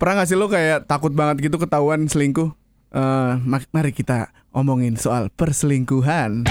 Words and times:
Pernah 0.00 0.24
gak 0.24 0.28
sih 0.32 0.38
lo 0.38 0.48
kayak 0.48 0.88
takut 0.88 1.12
banget 1.12 1.44
gitu 1.44 1.60
ketahuan 1.60 2.08
selingkuh? 2.08 2.48
Eh, 2.90 3.32
mak- 3.44 3.68
mari 3.68 3.92
kita 3.92 4.32
omongin 4.50 4.96
soal 4.96 5.28
perselingkuhan. 5.28 6.48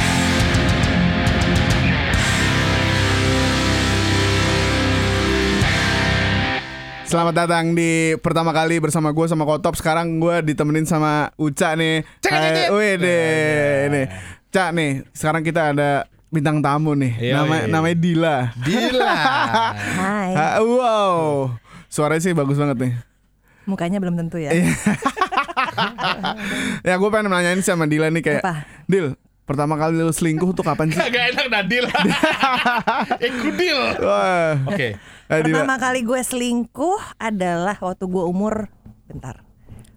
Selamat 7.04 7.34
datang 7.36 7.74
di 7.74 8.14
pertama 8.22 8.54
kali 8.54 8.78
bersama 8.78 9.10
gue 9.10 9.26
sama 9.26 9.42
Kotop. 9.42 9.74
Sekarang 9.74 10.22
gue 10.22 10.46
ditemenin 10.46 10.86
sama 10.86 11.34
Uca 11.42 11.74
nih. 11.74 12.06
Cek, 12.22 12.30
cek, 12.30 12.38
Hai, 12.38 12.54
cek. 12.54 12.68
wih 12.70 12.94
deh, 13.02 13.90
nih. 13.90 14.06
Cak 14.54 14.70
nih, 14.78 14.92
sekarang 15.10 15.42
kita 15.42 15.74
ada 15.74 16.06
bintang 16.30 16.62
tamu 16.62 16.94
nih. 16.94 17.18
Iya, 17.18 17.34
Nama, 17.42 17.56
iya. 17.56 17.66
namanya 17.66 17.98
Dila. 17.98 18.36
Dila. 18.62 19.14
Hai. 20.06 20.32
Ha, 20.38 20.46
wow, 20.62 21.50
suaranya 21.90 22.22
sih 22.22 22.38
bagus 22.38 22.62
banget 22.62 22.78
nih. 22.78 22.94
Mukanya 23.70 24.02
belum 24.02 24.18
tentu 24.18 24.36
ya. 24.36 24.50
Iya. 24.50 24.74
ya 26.88 26.94
gue 26.98 27.10
pengen 27.10 27.30
nanyain 27.30 27.62
sama 27.62 27.86
Dila 27.86 28.10
nih 28.10 28.20
kayak 28.20 28.42
Apa? 28.42 28.66
Dil 28.86 29.14
pertama 29.46 29.74
kali 29.74 29.98
lu 29.98 30.10
selingkuh 30.10 30.54
tuh 30.54 30.62
kapan 30.62 30.90
sih? 30.90 30.98
Gak 31.10 31.34
enak 31.34 31.46
Nadil. 31.50 31.86
Ikudil. 33.30 33.80
Wah, 34.02 34.58
Oke. 34.70 34.98
eh, 34.98 35.40
Dila. 35.42 35.66
Pertama 35.66 35.76
kali 35.78 36.00
gue 36.02 36.20
selingkuh 36.20 37.00
adalah 37.18 37.78
waktu 37.78 38.04
gue 38.06 38.24
umur 38.24 38.70
bentar. 39.06 39.42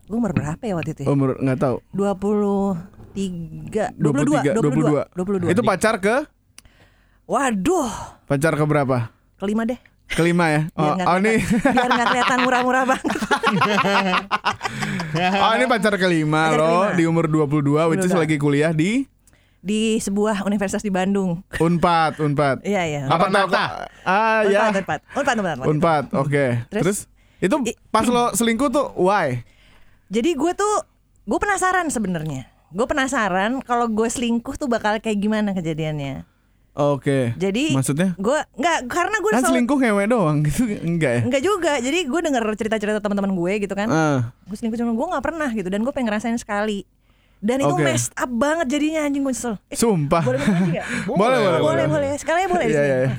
Gue 0.05 0.17
umur 0.17 0.33
berapa 0.33 0.61
ya 0.61 0.73
waktu 0.73 0.93
itu? 0.93 1.03
ya? 1.05 1.09
umur 1.09 1.37
nggak 1.37 1.59
tahu. 1.59 1.77
23 1.93 3.93
22 4.01 4.57
23, 4.57 4.57
22 4.57 5.48
22. 5.48 5.53
Itu 5.53 5.61
pacar 5.61 5.97
ke 5.97 6.29
Waduh, 7.23 7.87
pacar 8.27 8.53
ke 8.53 8.65
berapa? 8.67 9.09
kelima 9.39 9.62
deh. 9.65 9.79
Kelima 10.12 10.45
ya. 10.48 10.61
Oh, 10.77 10.93
Biar 10.93 11.07
oh 11.09 11.16
ini 11.19 11.33
biar 11.41 11.89
nggak 11.89 12.09
kelihatan 12.12 12.39
murah-murah 12.45 12.84
banget. 12.84 13.12
oh 15.45 15.53
ini 15.57 15.65
pacar 15.65 15.95
kelima 15.97 16.48
Pacar 16.48 16.59
loh 16.59 16.80
kelima. 16.89 16.97
di 16.97 17.05
umur 17.05 17.25
22 17.28 17.91
which 17.92 18.05
is 18.05 18.12
22. 18.12 18.20
lagi 18.20 18.37
kuliah 18.37 18.72
di 18.72 19.09
Di 19.62 19.97
sebuah 19.97 20.42
universitas 20.42 20.83
di 20.83 20.91
Bandung. 20.91 21.39
Unpad, 21.56 22.19
Unpad. 22.19 22.67
Iya, 22.67 22.83
iya. 22.83 23.03
Apa? 23.06 23.31
Maranatha. 23.31 23.87
Ah 24.03 24.42
ya. 24.42 24.69
Unpad, 24.69 24.83
Unpad. 24.83 25.00
Unpad, 25.14 25.37
Unpad, 25.39 25.39
Unpad. 25.39 25.67
Unpad. 25.70 26.05
Oke. 26.19 26.44
Terus? 26.67 26.83
Terus 26.83 26.98
itu 27.39 27.55
pas 27.89 28.05
lo 28.05 28.34
selingkuh 28.34 28.69
tuh 28.69 28.91
why? 28.98 29.41
Jadi 30.11 30.34
gue 30.34 30.53
tuh 30.53 30.75
gue 31.22 31.39
penasaran 31.39 31.87
sebenarnya. 31.89 32.50
Gue 32.75 32.84
penasaran 32.84 33.62
kalau 33.62 33.87
gue 33.87 34.09
selingkuh 34.11 34.59
tuh 34.59 34.67
bakal 34.67 34.98
kayak 34.98 35.22
gimana 35.22 35.55
kejadiannya. 35.55 36.27
Oke. 36.73 37.37
Jadi 37.37 37.70
maksudnya 37.70 38.17
gue 38.17 38.39
nggak 38.55 38.78
karena 38.89 39.17
gue 39.19 39.31
kan 39.31 39.45
selingkuh 39.45 39.77
ngewe 39.77 40.05
doang 40.06 40.41
gitu 40.47 40.65
enggak 40.65 41.12
ya? 41.12 41.23
Enggak 41.23 41.42
juga. 41.42 41.73
Jadi 41.78 41.98
gue 42.03 42.20
denger 42.23 42.42
cerita-cerita 42.56 42.98
teman-teman 42.98 43.31
gue 43.31 43.53
gitu 43.61 43.75
kan. 43.75 43.87
Ah. 43.87 44.19
Gue 44.45 44.56
selingkuh 44.56 44.81
cuma 44.81 44.91
gue 44.91 45.06
nggak 45.06 45.20
pernah 45.23 45.48
gitu 45.48 45.69
dan 45.69 45.81
gue 45.81 45.93
pengen 45.93 46.09
ngerasain 46.09 46.37
sekali. 46.37 46.89
Dan 47.39 47.59
itu 47.59 47.75
Oke. 47.75 47.83
messed 47.83 48.15
up 48.15 48.31
banget 48.31 48.70
jadinya 48.70 49.03
anjing 49.03 49.20
gue 49.20 49.31
nyesel. 49.31 49.59
Eh, 49.67 49.75
Sumpah. 49.75 50.23
boleh 50.23 50.41
nggak? 50.41 50.87
Boleh, 51.12 51.39
boleh, 51.39 51.61
boleh, 51.61 51.84
boleh. 51.87 52.09
Sekalian 52.15 52.48
boleh 52.48 52.65
di 52.65 52.73
Iya, 52.73 52.78
sini. 52.78 52.89
iya, 52.89 52.97
iya. 52.97 53.11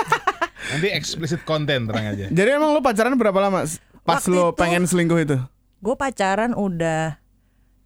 Nanti 0.70 0.88
explicit 0.88 1.40
konten 1.42 1.84
terang 1.84 2.06
aja. 2.08 2.26
Jadi 2.26 2.48
emang 2.48 2.70
lu 2.70 2.80
pacaran 2.80 3.12
berapa 3.12 3.36
lama? 3.36 3.66
Pas 4.00 4.16
Waktu 4.16 4.30
lo 4.30 4.44
itu- 4.46 4.56
pengen 4.56 4.82
selingkuh 4.84 5.20
itu? 5.20 5.36
Gue 5.78 5.94
pacaran 5.94 6.54
udah 6.54 7.19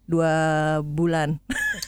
dua 0.05 0.33
bulan. 0.81 1.41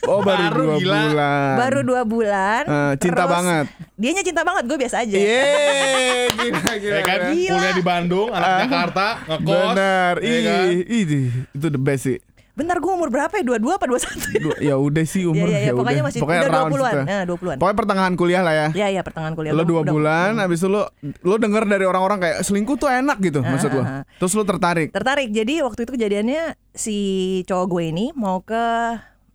Oh 0.04 0.20
baru, 0.20 0.42
Baru, 0.44 0.62
dua 0.64 0.76
gila. 0.78 0.98
bulan. 1.04 1.54
Baru 1.56 1.80
dua 1.82 2.02
bulan. 2.02 2.62
Eh, 2.64 2.92
cinta 2.98 3.22
terus 3.22 3.32
banget. 3.32 3.66
Dianya 3.94 4.22
cinta 4.22 4.42
banget, 4.42 4.62
gue 4.64 4.78
biasa 4.78 4.96
aja. 5.02 5.16
Yeay, 5.16 6.26
gila, 6.38 6.72
gila. 6.76 6.94
Ya 6.94 7.02
kan 7.02 7.18
Gila. 7.28 7.50
kuliah 7.52 7.74
di 7.74 7.84
Bandung, 7.84 8.28
anak 8.30 8.46
Ah. 8.48 8.58
Jakarta, 8.62 9.06
ngekos. 9.24 9.48
Bener, 9.74 10.12
ya 10.18 10.38
kan? 10.40 10.64
ih, 10.70 11.02
ih, 11.04 11.26
itu 11.52 11.66
the 11.68 11.80
best 11.80 12.02
sih. 12.04 12.18
Bentar 12.58 12.76
gue 12.76 12.90
umur 12.90 13.06
berapa 13.06 13.30
ya? 13.30 13.44
Dua 13.44 13.56
dua 13.56 13.78
apa 13.78 13.86
dua 13.86 14.02
satu? 14.02 14.18
Dua- 14.36 14.58
ya 14.58 14.74
udah 14.74 15.04
sih 15.04 15.22
umur 15.22 15.46
Iya, 15.46 15.46
iya, 15.48 15.58
iya, 15.60 15.68
ya 15.68 15.72
pokoknya 15.72 15.94
udah. 15.94 16.04
masih 16.04 16.18
Pokoknya 16.18 16.40
udah 16.40 16.50
round 16.50 16.66
20-an. 16.68 16.90
situ. 16.90 16.98
Nah, 17.06 17.22
20-an. 17.24 17.56
Pokoknya 17.56 17.76
pertengahan 17.78 18.14
kuliah 18.14 18.42
lah 18.42 18.54
ya. 18.56 18.68
Iya 18.74 18.86
iya 18.90 19.00
pertengahan 19.00 19.32
kuliah. 19.32 19.52
Lo 19.52 19.56
Udah- 19.56 19.68
dua 19.68 19.80
udah- 19.80 19.92
bulan, 19.92 20.30
abis 20.38 20.58
itu 20.58 20.68
lo 20.68 20.82
lo 21.22 21.34
denger 21.36 21.62
dari 21.64 21.84
orang-orang 21.84 22.18
kayak 22.18 22.36
selingkuh 22.42 22.74
tuh 22.76 22.90
enak 22.90 23.16
gitu, 23.20 23.38
maksud 23.40 23.70
lo. 23.70 23.80
ah. 23.80 24.02
Terus 24.16 24.32
lo 24.32 24.42
tertarik. 24.42 24.90
tertarik 24.90 25.30
jadi 25.30 25.62
waktu 25.62 25.80
itu 25.80 25.92
kejadiannya 25.92 26.42
si 26.72 26.96
cowok 27.44 27.66
gue 27.68 27.82
ini 27.86 28.06
mau 28.12 28.42
ke 28.42 28.64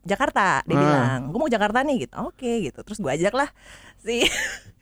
Jakarta 0.03 0.62
dia 0.62 0.74
Ah. 0.74 0.80
bilang. 0.80 1.19
Gue 1.28 1.40
mau 1.40 1.47
Jakarta 1.47 1.80
nih 1.81 2.03
gitu. 2.03 2.16
Oke 2.22 2.52
gitu. 2.62 2.80
Terus 2.80 3.00
gue 3.00 3.09
ajak 3.09 3.34
lah 3.34 3.50
si 3.97 4.24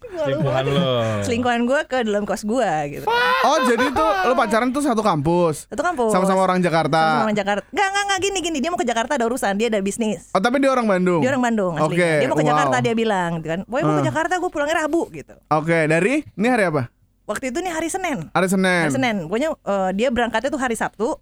Selingkuhan 0.02 0.66
lo. 0.66 1.24
selingkuhan 1.24 1.62
gue 1.64 1.80
ke 1.86 2.04
dalam 2.04 2.26
kos 2.26 2.44
gue 2.44 2.72
gitu. 2.92 3.06
Oh 3.42 3.58
jadi 3.64 3.86
tuh 3.90 4.10
lo 4.28 4.34
pacaran 4.34 4.68
tuh 4.70 4.82
satu 4.82 5.00
kampus, 5.00 5.66
satu 5.68 5.80
kampus. 5.80 6.12
Sama-sama 6.12 6.42
orang 6.42 6.60
Jakarta. 6.60 7.00
sama 7.16 7.24
orang 7.24 7.38
Jakarta. 7.38 7.64
Nggak 7.70 7.88
nggak 7.88 8.04
nggak. 8.04 8.20
Gini 8.22 8.38
gini. 8.42 8.58
Dia 8.60 8.70
mau 8.70 8.76
ke 8.76 8.84
Jakarta 8.84 9.16
ada 9.16 9.26
urusan. 9.26 9.54
Dia 9.56 9.68
ada 9.68 9.80
bisnis. 9.80 10.28
Oh 10.30 10.38
tapi 10.38 10.58
dia 10.58 10.68
orang 10.68 10.84
Bandung. 10.86 11.22
dia 11.22 11.32
orang 11.32 11.44
Bandung 11.44 11.74
Oke, 11.80 11.96
dia 11.96 12.28
mau 12.28 12.36
ke 12.36 12.44
wow. 12.44 12.52
Jakarta 12.52 12.76
dia 12.82 12.94
bilang 12.94 13.40
gitu 13.40 13.48
kan. 13.50 13.62
Boy 13.66 13.82
mau 13.82 13.94
ke 13.94 14.02
Ah. 14.02 14.06
Jakarta 14.06 14.34
gue 14.36 14.50
pulangnya 14.50 14.76
Rabu 14.80 15.02
gitu. 15.12 15.34
Oke, 15.50 15.78
dari? 15.86 16.26
Ini 16.34 16.48
hari 16.50 16.66
apa? 16.68 16.84
waktu 17.22 17.48
itu 17.48 17.64
nih 17.64 17.72
hari 17.72 17.88
Senin. 17.88 18.28
Hari 18.30 18.48
Senin. 18.50 18.82
hari 18.84 18.92
Senin. 18.92 19.16
Pokoknya 19.24 19.50
eh, 19.56 19.90
dia 19.96 20.12
berangkatnya 20.12 20.52
tuh 20.52 20.60
hari 20.60 20.76
Sabtu 20.76 21.16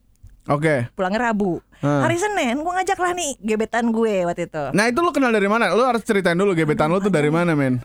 Oke. 0.45 0.88
pulangnya 0.94 1.27
Rabu 1.27 1.59
Ah. 1.79 2.03
hari 2.03 2.16
Senin 2.16 2.55
gue 2.57 2.73
ngajak 2.73 2.95
lah 2.95 3.11
nih 3.11 3.39
gebetan 3.39 3.89
gue 3.89 4.23
waktu 4.23 4.45
itu 4.45 4.63
Nah 4.69 4.85
itu 4.85 5.00
lo 5.00 5.09
kenal 5.09 5.29
dari 5.29 5.47
mana? 5.47 5.72
Lo 5.72 5.83
harus 5.83 6.01
ceritain 6.01 6.35
dulu 6.35 6.51
gebetan 6.51 6.88
lo 6.88 7.00
tuh 7.00 7.07
dari 7.07 7.27
mana 7.27 7.51
men? 7.53 7.79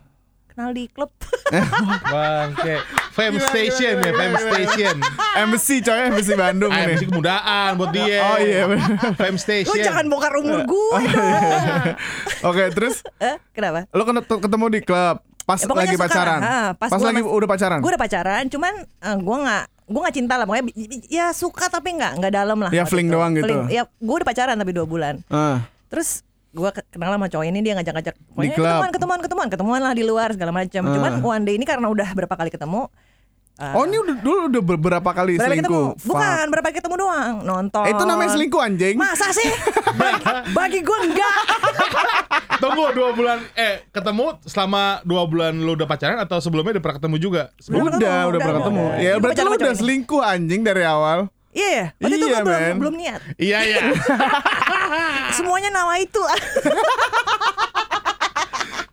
kenal 0.46 0.70
di 0.70 0.86
klub 0.86 1.10
Bangke. 2.04 2.78
Fame 3.10 3.38
Station 3.40 3.94
ya, 3.96 4.10
Fame 4.12 4.36
Station. 4.36 4.94
Embassy 5.36 5.76
coy, 5.80 5.98
Embassy 6.04 6.34
Bandung 6.34 6.70
Ah, 6.70 6.82
ini. 6.84 6.94
MC 6.94 7.02
kemudahan 7.04 7.70
buat 7.74 7.90
dia. 7.90 8.22
Oh 8.24 8.38
iya. 8.38 8.62
Fame 9.12 9.34
Lu 9.34 9.40
Station. 9.40 9.74
jangan 9.76 10.06
bongkar 10.06 10.30
umur 10.36 10.62
gue 10.64 10.90
Oke, 12.44 12.64
terus 12.70 13.02
eh, 13.18 13.38
Kenapa? 13.50 13.86
lo 13.88 14.02
ken- 14.04 14.22
ketemu 14.22 14.66
di 14.70 14.80
klub 14.80 15.16
pas 15.44 15.60
Ya, 15.60 15.68
lagi 15.68 15.92
suka 15.92 16.06
pacaran. 16.06 16.40
Ha, 16.40 16.56
pas 16.72 16.88
pas 16.88 16.96
gua 16.96 17.08
lagi 17.10 17.20
mas- 17.20 17.30
udah 17.30 17.48
pacaran. 17.48 17.78
Gue 17.78 17.90
udah 17.90 18.00
pacaran 18.00 18.42
Cuman 18.48 18.72
uh, 18.80 19.16
gue 19.16 19.36
gak 19.44 19.64
Gue 19.84 20.00
gak 20.00 20.14
cinta 20.14 20.34
lah 20.34 20.44
Pokoknya 20.44 20.64
ya 21.06 21.30
suka 21.30 21.68
tapi 21.68 21.92
gak 21.94 22.16
Gak 22.18 22.32
dalam 22.32 22.56
lah 22.58 22.70
Ya, 22.70 22.84
fling 22.84 23.06
itu. 23.06 23.14
doang 23.14 23.32
gitu. 23.32 23.44
Fling. 23.44 23.68
Ya 23.68 23.84
gue 23.84 24.14
udah 24.14 24.24
pacaran 24.24 24.56
tapi 24.56 24.72
dua 24.72 24.84
bulan 24.84 25.20
Ah. 25.26 25.64
Terus 25.86 26.24
gue 26.50 26.70
kenal 26.88 27.10
sama 27.12 27.26
cowok 27.26 27.44
ini 27.44 27.58
dia 27.60 27.74
ngajak-ngajak 27.74 28.14
pokoknya 28.30 28.54
klub. 28.54 28.62
ketemuan 28.62 28.90
ketemuan 28.90 29.18
ketemuan 29.18 29.48
ketemuan 29.50 29.80
lah 29.82 29.90
di 29.90 30.02
luar 30.02 30.30
segala 30.30 30.54
macam 30.54 30.82
Ah. 30.82 30.92
cuman 30.92 31.12
one 31.20 31.42
day 31.42 31.54
ini 31.54 31.66
karena 31.66 31.90
udah 31.90 32.14
berapa 32.14 32.30
kali 32.32 32.46
ketemu 32.48 32.86
uh, 33.56 33.74
Oh 33.74 33.84
ini 33.84 33.96
udah 33.96 34.16
dulu 34.18 34.38
udah 34.48 34.62
beberapa 34.64 35.10
kali 35.10 35.34
berapa 35.34 35.46
kali 35.46 35.58
ketemu 35.60 35.78
selingkuh. 35.94 36.06
bukan 36.06 36.24
Fuck. 36.38 36.50
berapa 36.50 36.66
kali 36.66 36.76
ketemu 36.76 36.96
doang 36.96 37.34
nonton 37.42 37.84
Itu 37.86 38.02
namanya 38.02 38.30
selingkuh 38.32 38.60
anjing. 38.60 38.94
masa 38.94 39.26
sih 39.30 39.48
bagi, 40.00 40.24
bagi 40.50 40.78
gue 40.80 40.98
enggak 41.04 41.38
Tunggu 42.62 42.84
dua 42.92 43.10
bulan 43.12 43.38
eh 43.52 43.82
ketemu 43.90 44.38
selama 44.42 45.02
dua 45.02 45.26
bulan 45.26 45.52
lu 45.52 45.74
udah 45.74 45.84
pacaran 45.84 46.16
atau 46.16 46.38
sebelumnya 46.38 46.78
udah 46.78 46.82
pernah 46.82 46.96
ketemu 46.96 47.16
juga? 47.18 47.42
Udah 47.60 47.76
Udah, 47.76 47.82
ketemu, 47.90 48.06
udah 48.06 48.24
udah, 48.24 48.38
pernah 48.40 48.58
ketemu. 48.58 48.84
Udah. 48.84 48.98
Ya 49.02 49.12
berarti 49.18 49.40
sama 49.42 49.54
udah 49.54 49.74
selingkuh 49.74 50.22
anjing 50.22 50.60
dari 50.62 50.82
awal. 50.82 51.18
Iya, 51.54 51.70
yeah, 51.70 51.86
waktu 52.02 52.14
itu 52.16 52.26
Iya, 52.26 52.34
gue 52.34 52.46
belum, 52.46 52.76
belum 52.82 52.94
niat. 52.98 53.20
Iya 53.36 53.58
iya. 53.62 53.80
Semuanya 55.38 55.70
nawa 55.70 55.94
itu. 55.98 56.18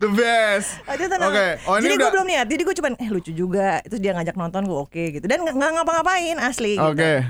The 0.02 0.10
best. 0.10 0.82
Nawa. 0.90 1.30
Oke, 1.30 1.48
oh 1.70 1.76
ini 1.78 1.84
Jadi 1.86 1.94
udah 1.94 2.02
gue 2.02 2.16
belum 2.18 2.28
niat. 2.28 2.48
Jadi 2.50 2.62
gue 2.66 2.76
cuman 2.82 2.92
eh 2.98 3.10
lucu 3.14 3.32
juga. 3.38 3.70
Terus 3.86 4.02
dia 4.02 4.12
ngajak 4.18 4.34
nonton 4.34 4.66
gue 4.66 4.80
oke 4.82 5.04
gitu. 5.22 5.26
Dan 5.30 5.46
nggak 5.46 5.72
ngapa-ngapain 5.78 6.38
asli. 6.42 6.74
gitu. 6.82 6.90
Oke. 6.90 7.30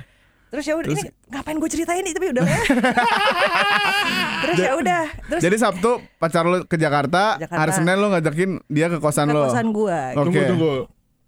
Terus 0.51 0.63
ya 0.67 0.75
udah 0.75 0.91
ini 0.91 1.01
ngapain 1.31 1.57
gue 1.59 1.69
ceritain 1.71 2.03
ini 2.03 2.11
tapi 2.11 2.27
udah 2.35 2.43
ya. 2.43 2.59
Terus 4.43 4.57
ya 4.59 4.71
udah. 4.75 5.03
Terus 5.31 5.41
Jadi 5.47 5.55
Sabtu 5.59 5.91
pacar 6.19 6.43
lo 6.43 6.67
ke 6.67 6.75
Jakarta, 6.75 7.39
Jakarta. 7.39 7.59
hari 7.59 7.71
Senin 7.71 7.95
lo 7.99 8.07
ngajakin 8.11 8.59
dia 8.67 8.91
ke 8.91 8.99
kosan 8.99 9.31
ke 9.31 9.35
lo. 9.35 9.47
kosan 9.47 9.71
gue. 9.71 9.99
Oke. 10.15 10.27
Tunggu 10.27 10.41
tunggu. 10.47 10.73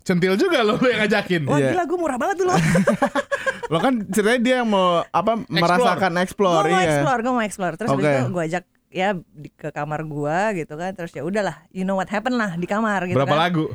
Centil 0.04 0.36
juga 0.36 0.60
lo 0.68 0.76
yang 0.84 1.08
ngajakin. 1.08 1.48
Wah 1.48 1.56
Iya. 1.60 1.72
gila 1.72 1.84
gue 1.88 1.98
murah 2.00 2.18
banget 2.20 2.36
dulu. 2.44 2.52
Lo 3.72 3.80
kan 3.80 4.04
ceritanya 4.12 4.40
dia 4.44 4.56
yang 4.60 4.68
mau 4.68 5.02
apa 5.08 5.40
merasakan 5.48 6.12
gue 6.20 6.24
explore, 6.28 6.68
mau 6.68 6.84
iya. 6.84 7.00
explore, 7.00 7.20
gue 7.24 7.34
mau 7.34 7.44
explore. 7.48 7.74
Terus 7.80 7.90
itu 7.96 8.20
gue 8.36 8.44
ajak 8.44 8.64
ya 8.94 9.18
di, 9.18 9.50
ke 9.50 9.74
kamar 9.74 10.06
gue 10.06 10.64
gitu 10.64 10.74
kan. 10.78 10.94
Terus 10.94 11.12
ya 11.12 11.26
udahlah, 11.26 11.66
you 11.74 11.82
know 11.84 11.98
what 11.98 12.08
happened 12.08 12.38
lah 12.38 12.54
di 12.54 12.70
kamar 12.70 13.10
gitu 13.10 13.18
Berapa 13.18 13.34
kan. 13.34 13.42
lagu? 13.50 13.66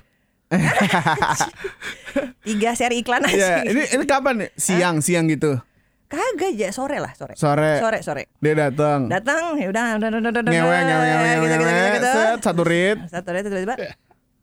Tiga 2.47 2.73
seri 2.73 3.05
iklan 3.05 3.20
aja. 3.26 3.37
Iya, 3.37 3.69
ini 3.69 3.82
ini 3.85 4.05
kapan 4.09 4.35
nih? 4.47 4.50
Siang, 4.56 5.05
siang 5.05 5.29
gitu. 5.29 5.61
Kagak 6.09 6.56
aja 6.56 6.73
sore 6.73 6.97
lah 7.05 7.12
sore. 7.12 7.37
Sore. 7.37 7.76
Sore 7.85 7.99
sore. 8.00 8.23
Dia 8.41 8.56
datang. 8.56 9.12
Datang 9.12 9.61
ya 9.61 9.69
udah 9.69 10.00
udah 10.00 10.09
udah 10.09 10.20
udah 10.25 10.31
udah, 10.41 10.53
Ngewe, 10.56 10.79
ngewe, 10.81 11.05
ngewe, 11.05 11.05
gitu, 11.05 11.05
ngewe, 11.05 11.37
gitu, 11.37 11.65
ngewe, 11.69 11.69
gitu, 11.69 11.93
gitu. 11.93 12.11
set, 12.17 12.38
satu 12.41 12.62
rit. 12.65 12.99
Satu 13.12 13.26
hari 13.29 13.44
tiba-tiba 13.44 13.75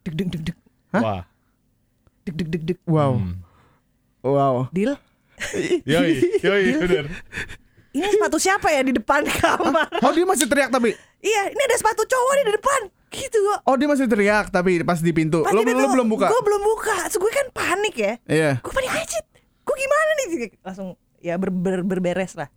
deg 0.05 0.13
deg 0.13 0.27
deg 0.29 0.41
deg 0.45 0.57
Wah. 0.93 1.21
deg 2.21 2.35
deg 2.37 2.47
deg 2.53 2.63
deg 2.69 2.77
Wow. 2.85 3.17
Hmm. 3.17 3.33
Wow. 4.21 4.55
deal. 4.69 4.93
Yoi, 5.89 6.21
yoi, 6.45 6.63
bener. 6.85 7.05
Ini 7.95 8.07
sepatu 8.11 8.35
siapa 8.35 8.67
ya 8.69 8.81
di 8.81 8.91
depan 8.91 9.23
kamar? 9.39 9.87
Oh 10.03 10.11
dia 10.11 10.23
masih 10.23 10.45
teriak 10.45 10.67
tapi. 10.67 10.91
iya, 11.19 11.47
ini 11.47 11.61
ada 11.61 11.75
sepatu 11.75 12.03
cowok 12.03 12.31
nih 12.33 12.45
di 12.45 12.53
depan. 12.53 12.81
Gitu 13.07 13.37
kok. 13.39 13.59
Oh 13.63 13.73
dia 13.73 13.87
masih 13.87 14.05
teriak 14.05 14.51
tapi 14.51 14.83
pas 14.83 14.99
di 14.99 15.09
pintu. 15.09 15.41
Pas 15.41 15.49
Lo, 15.49 15.63
di 15.63 15.71
pintu, 15.71 15.79
lo 15.81 15.95
belum 15.95 16.07
buka. 16.09 16.27
Gue 16.27 16.41
belum 16.43 16.61
buka. 16.65 17.07
Terus 17.07 17.17
gue 17.17 17.31
kan 17.31 17.47
panik 17.49 17.95
ya. 17.95 18.13
Iya. 18.25 18.51
Gue 18.59 18.71
panik 18.71 18.91
anjir. 18.91 19.23
gue 19.65 19.75
gimana 19.75 20.09
nih 20.13 20.25
langsung 20.61 20.93
ya 21.17 21.41
ber, 21.41 21.49
ber- 21.49 21.81
berberes 21.81 22.37
lah 22.37 22.53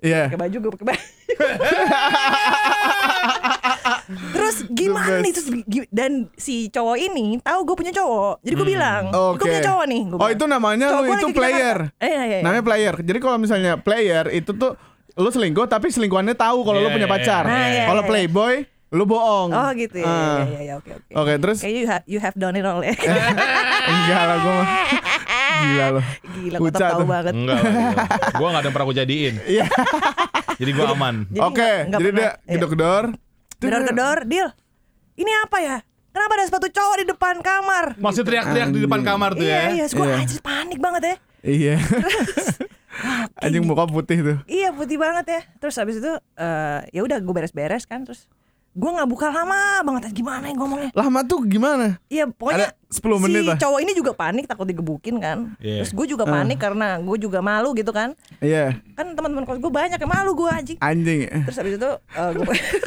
Iya. 0.00 0.32
pakai 0.32 0.40
baju 0.40 0.56
gue 0.56 0.70
pakai 0.72 0.86
baju 0.88 1.04
terus 4.06 4.56
gimana 4.68 5.18
nih 5.18 5.32
terus 5.32 5.48
dan 5.88 6.12
si 6.34 6.66
cowok 6.68 6.96
ini 6.96 7.38
tahu 7.38 7.60
gue 7.64 7.76
punya 7.76 7.92
cowok 7.92 8.40
jadi 8.40 8.54
gue 8.54 8.68
bilang 8.68 9.02
Hmm. 9.06 9.34
Oke. 9.34 9.38
gue 9.38 9.46
punya 9.48 9.64
cowok 9.64 9.84
nih 9.84 10.02
gua 10.04 10.14
Oh 10.14 10.20
bilang. 10.20 10.32
itu 10.32 10.44
namanya 10.46 10.86
Cowok 10.88 11.02
lu 11.02 11.12
itu 11.12 11.28
player. 11.32 11.78
Eh, 11.96 12.06
iya, 12.06 12.22
iya. 12.24 12.38
Namanya 12.40 12.62
player. 12.62 12.94
Jadi 12.98 13.18
kalau 13.18 13.36
misalnya 13.36 13.72
player 13.76 14.24
itu 14.30 14.50
tuh 14.52 14.72
lu 15.14 15.28
selingkuh 15.28 15.64
tapi 15.64 15.88
selingkuhannya 15.88 16.34
tahu 16.34 16.60
kalau 16.60 16.78
lu 16.78 16.86
Iya, 16.86 16.94
punya 16.94 17.04
iya, 17.04 17.14
pacar. 17.14 17.42
iya. 17.42 17.50
Nah, 17.50 17.66
iya, 17.66 17.84
Kalau 17.84 18.00
iya. 18.00 18.08
playboy 18.08 18.54
lu 18.88 19.04
bohong. 19.04 19.50
oh 19.50 19.70
gitu 19.72 19.96
ya 19.96 20.06
Ah. 20.06 20.14
ya, 20.38 20.46
ya, 20.46 20.60
ya, 20.62 20.74
oke 20.76 20.90
oke 20.92 21.10
Oke, 21.12 21.32
terus 21.36 21.58
Kayaknya 21.58 21.74
you 21.76 21.88
have, 21.88 22.04
you 22.06 22.18
have 22.18 22.36
done 22.36 22.54
it 22.54 22.62
all 22.62 22.78
ya 22.78 22.94
enggak 23.90 24.22
lah 24.22 24.36
gua 24.38 24.52
mah. 24.54 24.66
Gila 25.56 25.86
lo. 25.88 26.00
Gila 26.36 26.56
gue 26.56 26.70
tahu 26.70 27.00
tuh. 27.00 27.08
banget 27.08 27.32
Enggak. 27.32 27.60
Gua 28.32 28.46
gak 28.48 28.54
ada 28.54 28.62
yang 28.62 28.72
pernah 28.72 28.86
gue 28.86 28.96
jadiin 28.98 29.34
Iya. 29.42 29.64
Jadi 30.54 30.70
gue 30.70 30.84
aman 30.86 31.14
Jadi 31.26 31.40
Oke, 31.42 31.70
nggak 31.82 31.98
jadi 31.98 32.08
pernah- 32.08 32.20
dia 32.22 32.30
iya. 32.38 32.52
gedor-gedor. 32.54 33.04
Gedor-gedor, 33.56 34.28
deal. 34.28 34.48
Ini 35.16 35.32
apa 35.42 35.58
ya? 35.58 35.76
Kenapa 36.12 36.32
ada 36.34 36.44
sepatu 36.44 36.68
cowok 36.68 36.96
di 36.96 37.06
depan 37.06 37.34
kamar? 37.40 37.96
Masih 37.96 38.24
teriak-teriak 38.24 38.68
di 38.70 38.80
depan 38.80 39.00
kamar 39.00 39.32
tuh 39.32 39.44
iya, 39.44 39.68
ya 39.68 39.72
iya, 39.74 39.86
gue 39.86 40.00
Iya. 40.02 40.16
anjir 40.18 40.40
panik 40.40 40.78
banget 40.78 41.02
ya. 41.04 41.16
Iya. 41.42 41.74
Anjing 43.44 43.64
muka 43.68 43.84
putih 43.84 44.24
tuh. 44.24 44.38
Iya 44.46 44.72
putih 44.72 44.96
banget 44.96 45.26
ya. 45.28 45.40
Terus 45.60 45.76
habis 45.76 46.00
itu 46.00 46.08
eh 46.34 46.80
ya 46.90 47.00
udah 47.00 47.20
gue 47.20 47.32
beres-beres 47.34 47.84
kan 47.84 48.00
terus 48.02 48.24
gue 48.72 48.90
nggak 48.90 49.08
buka 49.08 49.28
lama 49.28 49.80
banget 49.82 50.12
gimana 50.14 50.48
ya 50.48 50.54
ngomongnya. 50.56 50.90
Lama 50.92 51.20
tuh 51.22 51.44
gimana? 51.44 52.00
Iya 52.08 52.28
pokoknya 52.28 52.72
Ada 52.72 52.92
10 52.92 53.24
menit 53.24 53.40
si 53.40 53.48
lah. 53.52 53.58
cowok 53.58 53.78
ini 53.80 53.92
juga 53.92 54.12
panik 54.12 54.44
takut 54.44 54.64
digebukin 54.64 55.16
kan. 55.16 55.52
Iya. 55.60 55.84
Terus 55.84 55.92
gue 55.92 56.06
juga 56.08 56.24
Ah. 56.24 56.40
panik 56.40 56.56
karena 56.56 56.96
gue 56.96 57.16
juga 57.18 57.40
malu 57.40 57.72
gitu 57.72 57.92
kan. 57.92 58.16
Iya. 58.38 58.78
Kan 58.92 59.12
teman-teman 59.12 59.42
kos 59.42 59.56
gue 59.56 59.68
banyak 59.68 59.96
yang 59.96 60.10
malu 60.10 60.32
gue 60.32 60.48
anjing. 60.48 60.78
Anjing. 60.78 61.20
Terus 61.44 61.56
habis 61.56 61.74
itu 61.74 61.90
eh, 61.90 62.30
gue 62.32 62.44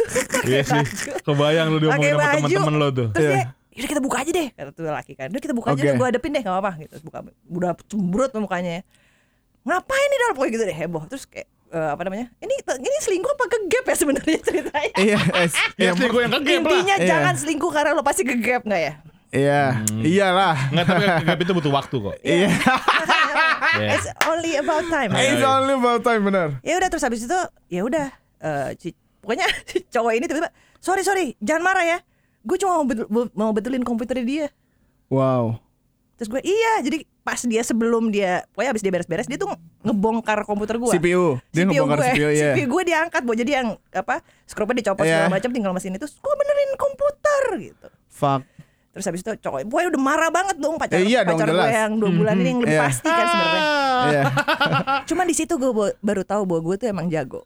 Iya 0.50 0.62
sih 0.63 0.84
Kebayang 1.22 1.68
lu 1.69 1.78
diomongin 1.80 2.13
sama 2.13 2.38
temen-temen 2.38 2.74
lo 2.75 2.88
tuh 2.90 3.07
Terus 3.12 3.25
Iya. 3.25 3.34
dia, 3.36 3.46
yaudah 3.75 3.90
kita 3.90 4.01
buka 4.01 4.18
aja 4.19 4.31
deh 4.31 4.48
kata 4.51 4.69
tuh 4.72 4.84
laki 4.86 5.13
kan. 5.13 5.28
Udah 5.30 5.42
kita 5.42 5.54
buka 5.54 5.68
aja 5.72 5.78
Oke. 5.78 5.86
deh, 5.86 5.94
gue 5.96 6.07
hadapin 6.07 6.30
deh 6.31 6.42
gak 6.42 6.51
apa-apa 6.51 6.72
gitu. 6.78 6.90
Terus 6.92 7.04
buka, 7.04 7.18
udah 7.48 7.72
cemberut 7.84 8.31
mukanya. 8.36 8.84
Ngapain 9.62 10.07
nih 10.07 10.18
dal 10.18 10.31
pokoknya 10.34 10.51
gitu 10.54 10.63
deh 10.66 10.78
heboh. 10.78 11.04
Terus 11.06 11.24
kayak 11.25 11.48
eh, 11.69 11.90
apa 11.90 12.02
namanya? 12.02 12.28
Ini 12.38 12.54
ini 12.75 12.98
selingkuh 13.00 13.31
apa 13.31 13.45
kegap 13.48 13.86
ya 13.86 13.95
sebenarnya 13.95 14.38
ceritanya? 14.48 14.94
Iya, 14.95 15.18
es. 15.40 15.54
Ya 15.54 15.66
Iya. 15.80 15.92
selingkuh 15.95 16.22
yang 16.22 16.34
kegep 16.34 16.60
lah 16.60 16.72
Intinya 16.75 16.95
Iya. 16.98 17.07
jangan 17.07 17.34
selingkuh 17.36 17.72
karena 17.72 17.92
lo 17.94 18.02
pasti 18.02 18.22
kegap 18.24 18.62
nggak 18.63 18.81
ya? 18.81 18.94
Iya. 19.30 19.62
Iyalah. 19.95 20.56
Enggak 20.69 20.86
tapi 20.86 21.06
gap 21.24 21.40
itu 21.40 21.52
butuh 21.54 21.72
waktu 21.72 21.95
kok 21.95 22.16
Iya. 22.19 22.50
Iya. 23.80 23.90
It's 23.96 24.08
only 24.26 24.54
about 24.56 24.86
time. 24.88 25.12
It's 25.14 25.40
only 25.40 25.74
about 25.74 26.02
time 26.02 26.22
benar. 26.24 26.58
Ya 26.60 26.76
udah 26.76 26.90
terus 26.90 27.02
habis 27.02 27.22
itu 27.22 27.40
ya 27.68 27.81
udah 27.81 28.08
eh, 28.40 28.70
si- 28.76 28.98
pokoknya 29.20 29.46
si 29.70 29.86
cowok 29.86 30.12
ini 30.12 30.26
tiba-tiba 30.26 30.50
sorry 30.78 31.02
sorry 31.02 31.38
jangan 31.40 31.64
marah 31.64 31.86
ya. 31.86 31.98
Gue 32.42 32.58
cuma 32.58 32.76
mau, 32.76 32.86
betul- 32.86 33.10
mau 33.31 33.52
betulin 33.52 33.84
komputernya 33.84 34.26
dia. 34.26 34.48
Wow. 35.08 35.60
Terus 36.16 36.28
gue 36.30 36.42
iya 36.42 36.81
jadi 36.81 36.98
pas 37.22 37.40
dia 37.40 37.62
sebelum 37.62 38.10
dia 38.10 38.44
pokoknya 38.50 38.70
habis 38.70 38.81
dia 38.81 38.92
beres-beres 38.92 39.24
dia 39.24 39.38
tuh 39.38 39.54
ngebongkar 39.81 40.44
komputer 40.44 40.76
gue. 40.76 40.92
CPU. 40.92 41.40
Dia 41.50 41.64
ngebongkar 41.64 41.98
gue. 42.00 42.10
CPU, 42.12 42.30
iya. 42.30 42.52
CPU 42.54 42.68
gue 42.70 42.84
diangkat 42.86 43.22
bu 43.24 43.31
jadi 43.34 43.52
yang 43.54 43.68
apa 43.90 44.20
skropnya 44.44 44.81
dicopot 44.81 45.04
Iya. 45.04 45.24
segala 45.24 45.31
macam 45.31 45.50
tinggal 45.50 45.72
mesin 45.72 45.94
itu 45.94 46.04
gue 46.04 46.34
benerin 46.36 46.72
komputer 46.76 47.42
gitu. 47.62 47.88
Fuck. 48.10 48.44
Terus 48.89 49.06
habis 49.06 49.21
itu 49.21 49.31
cowok 49.38 49.59
gue 49.63 49.81
udah 49.88 50.01
marah 50.01 50.30
banget 50.30 50.57
dong 50.57 50.75
pacar 50.75 50.97
Eh, 50.97 51.06
iya 51.07 51.21
dong, 51.21 51.38
pacar 51.38 51.47
gue 51.47 51.56
jelas. 51.56 51.69
yang 51.71 51.91
dua 51.95 52.12
bulan 52.12 52.36
ini 52.36 52.47
yang 52.47 52.59
lebih 52.59 52.74
Iya. 52.74 52.83
pasti 52.83 53.07
kan 53.07 53.25
sebenarnya. 53.25 53.63
Iya. 54.01 54.24
Cuma 55.09 55.21
di 55.24 55.33
situ 55.33 55.53
gue 55.56 55.71
baru 55.95 56.24
tahu 56.24 56.41
bahwa 56.44 56.62
gue 56.63 56.75
tuh 56.75 56.88
emang 56.88 57.07
jago. 57.07 57.45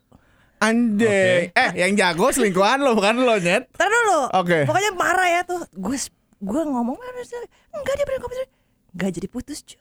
Anjing. 0.57 1.51
Eh, 1.51 1.69
yang 1.75 1.91
jago 1.93 2.29
selingkuhan 2.29 2.79
lo 2.79 2.95
bukan 2.95 3.19
lo, 3.19 3.35
Nyet. 3.35 3.67
Ntar 3.69 3.85
dulu. 3.85 4.19
Oke. 4.33 4.63
Pokoknya 4.63 4.91
marah 4.93 5.27
ya 5.29 5.41
tuh. 5.43 5.59
Gue 5.69 5.99
gue 6.39 6.61
ngomong 6.65 6.95
mana 6.95 7.21
sih? 7.21 7.35
Enggak 7.69 7.93
dia 7.93 8.05
benerin 8.05 8.21
komputer. 8.21 8.47
Enggak 8.89 9.09
jadi 9.11 9.27
putus 9.27 9.59
cuy. 9.61 9.79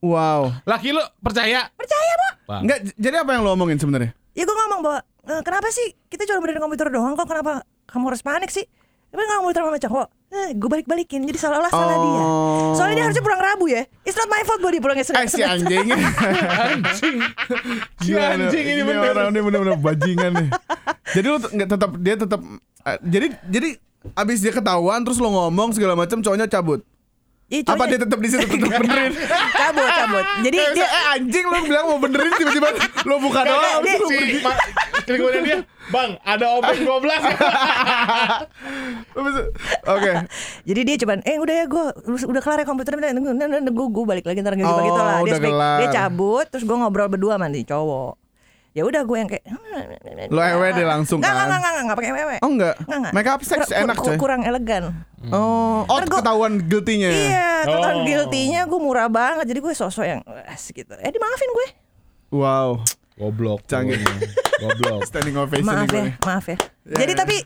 Wow. 0.00 0.52
Laki 0.62 0.92
lu 0.92 1.02
percaya 1.18 1.72
Percaya 1.72 2.12
pak? 2.16 2.60
Enggak, 2.60 2.78
jadi 2.94 3.16
apa 3.18 3.30
yang 3.30 3.42
lo 3.42 3.50
omongin 3.50 3.76
sebenarnya? 3.76 4.12
Ya 4.30 4.44
gue 4.44 4.56
ngomong 4.56 4.80
bahwa 4.80 4.98
"E, 5.20 5.32
kenapa 5.42 5.66
sih 5.68 5.90
kita 6.06 6.22
cuma 6.24 6.38
benerin 6.38 6.60
komputer 6.60 6.86
doang 6.86 7.12
kok 7.12 7.26
kenapa 7.26 7.60
kamu 7.84 8.04
harus 8.06 8.22
panik 8.22 8.48
sih? 8.48 8.62
Tapi 9.08 9.20
nggak 9.20 9.38
komputer 9.38 9.62
sama 9.62 9.80
cowok. 9.80 10.06
Eh, 10.28 10.48
gue 10.52 10.68
balik-balikin 10.68 11.24
jadi 11.24 11.38
seolah-olah 11.38 11.70
salah 11.70 11.96
dia. 11.96 12.20
Oh. 12.20 12.72
Soalnya 12.72 12.94
dia 12.94 13.04
harusnya 13.06 13.24
pulang 13.24 13.40
Rabu 13.40 13.64
ya. 13.66 13.82
It's 14.02 14.12
not 14.12 14.28
my 14.28 14.42
fault 14.42 14.60
bahwa 14.60 14.70
dia 14.70 14.82
pulangnya 14.82 15.00
Senin. 15.02 15.18
Eh, 15.18 15.26
si 15.26 15.40
anjing. 15.40 15.86
Anjing 16.68 17.16
Si 17.98 18.10
anjing 18.12 18.64
ini 18.66 18.82
bener 18.82 19.16
orang 19.16 19.30
ini 19.30 19.40
bener-bener 19.40 19.76
bajingan 19.78 20.32
nih. 20.36 20.48
Jadi 21.10 21.26
lu 21.26 21.36
nggak 21.40 21.68
tetap 21.70 21.90
dia 21.96 22.14
tetap 22.14 22.40
eh, 22.84 22.98
jadi 23.02 23.26
jadi 23.42 23.68
abis 24.14 24.38
dia 24.38 24.52
ketahuan 24.52 25.00
terus 25.00 25.16
lo 25.16 25.28
ngomong 25.28 25.72
segala 25.72 25.96
macam 25.96 26.20
cowoknya 26.20 26.44
cabut. 26.46 26.84
Ya, 27.48 27.64
Apa 27.64 27.72
cowoknya- 27.74 27.88
dia 27.88 27.98
tetap 27.98 28.18
di 28.20 28.28
situ 28.28 28.44
tetap 28.44 28.68
benerin? 28.78 29.12
cabut 29.50 29.88
cabut. 29.88 30.24
Jadi 30.44 30.56
Eh, 30.58 30.70
dia 30.74 30.84
eh, 30.84 31.12
anjing 31.16 31.44
lu 31.46 31.58
bilang 31.64 31.84
mau 31.86 31.98
benerin 31.98 32.32
tiba-tiba 32.34 32.68
lo 33.02 33.16
buka 33.18 33.40
doang. 33.42 33.80
dia- 33.80 33.96
abis 33.96 34.00
selingkuhannya 35.08 35.42
dia 35.42 35.58
Bang 35.88 36.10
ada 36.20 36.46
obeng 36.54 36.78
12 36.78 37.08
Abis 39.10 39.32
itu- 39.34 39.50
Oke. 39.88 40.10
Jadi 40.64 40.80
dia 40.84 40.96
cuman 40.98 41.18
eh 41.22 41.36
udah 41.36 41.54
ya 41.54 41.64
gue 41.64 41.84
udah 42.22 42.40
kelar 42.40 42.58
ya 42.60 42.66
komputernya 42.66 43.10
nunggu 43.10 43.32
nunggu 43.34 43.84
gue 43.88 44.04
balik 44.06 44.24
lagi 44.24 44.38
ntar 44.38 44.52
gitu 44.52 44.68
Oh, 44.68 44.78
gitu 44.78 44.94
lah. 44.94 45.18
Dia, 45.18 45.24
udah 45.26 45.38
speak- 45.38 45.56
dia 45.80 45.88
cabut 45.90 46.46
terus 46.46 46.62
gue 46.62 46.76
ngobrol 46.76 47.08
berdua 47.08 47.34
sama 47.34 47.48
nih 47.48 47.64
cowok. 47.64 48.14
Ya 48.76 48.84
udah 48.84 49.02
gue 49.02 49.16
yang 49.16 49.26
kayak 49.26 49.42
Lo 50.28 50.38
ewe 50.38 50.70
deh 50.70 50.84
langsung 50.84 51.18
Nggak, 51.18 51.32
kan? 51.32 51.36
nggak, 51.40 51.58
nggak, 51.58 51.72
nggak, 51.72 51.84
nggak 51.84 51.98
pakai 51.98 52.12
wewe. 52.12 52.36
Oh 52.38 52.50
enggak. 52.52 52.74
Nggak, 52.78 52.98
nggak. 53.00 53.12
Make 53.16 53.28
up 53.28 53.40
sex 53.42 53.60
enak 53.72 53.96
coy. 53.96 54.14
Kurang 54.14 54.42
elegan. 54.44 54.82
Oh, 55.26 55.82
oh 55.82 55.98
gua- 56.04 56.20
ketahuan 56.20 56.62
guilty-nya. 56.62 57.10
Iya, 57.10 57.50
ketahuan 57.64 57.96
Oh. 57.96 58.04
guilty-nya 58.04 58.60
gue 58.62 58.78
murah 58.78 59.08
banget. 59.08 59.48
Jadi 59.48 59.58
gue 59.58 59.72
sosok 59.72 60.04
yang 60.06 60.20
as 60.44 60.68
gitu. 60.68 60.94
Eh 60.94 61.10
dimaafin 61.10 61.50
gue. 61.50 61.68
Wow. 62.30 62.84
Goblok 63.18 63.66
Canggih. 63.66 63.98
Goblok 64.56 65.02
Standing 65.10 65.36
ovation 65.36 65.66
Maaf 65.66 65.90
ya, 65.90 66.14
maaf 66.22 66.46
ya. 66.46 66.56
Ya, 66.86 66.96
Jadi 67.02 67.12
ya. 67.12 67.18
tapi 67.18 67.36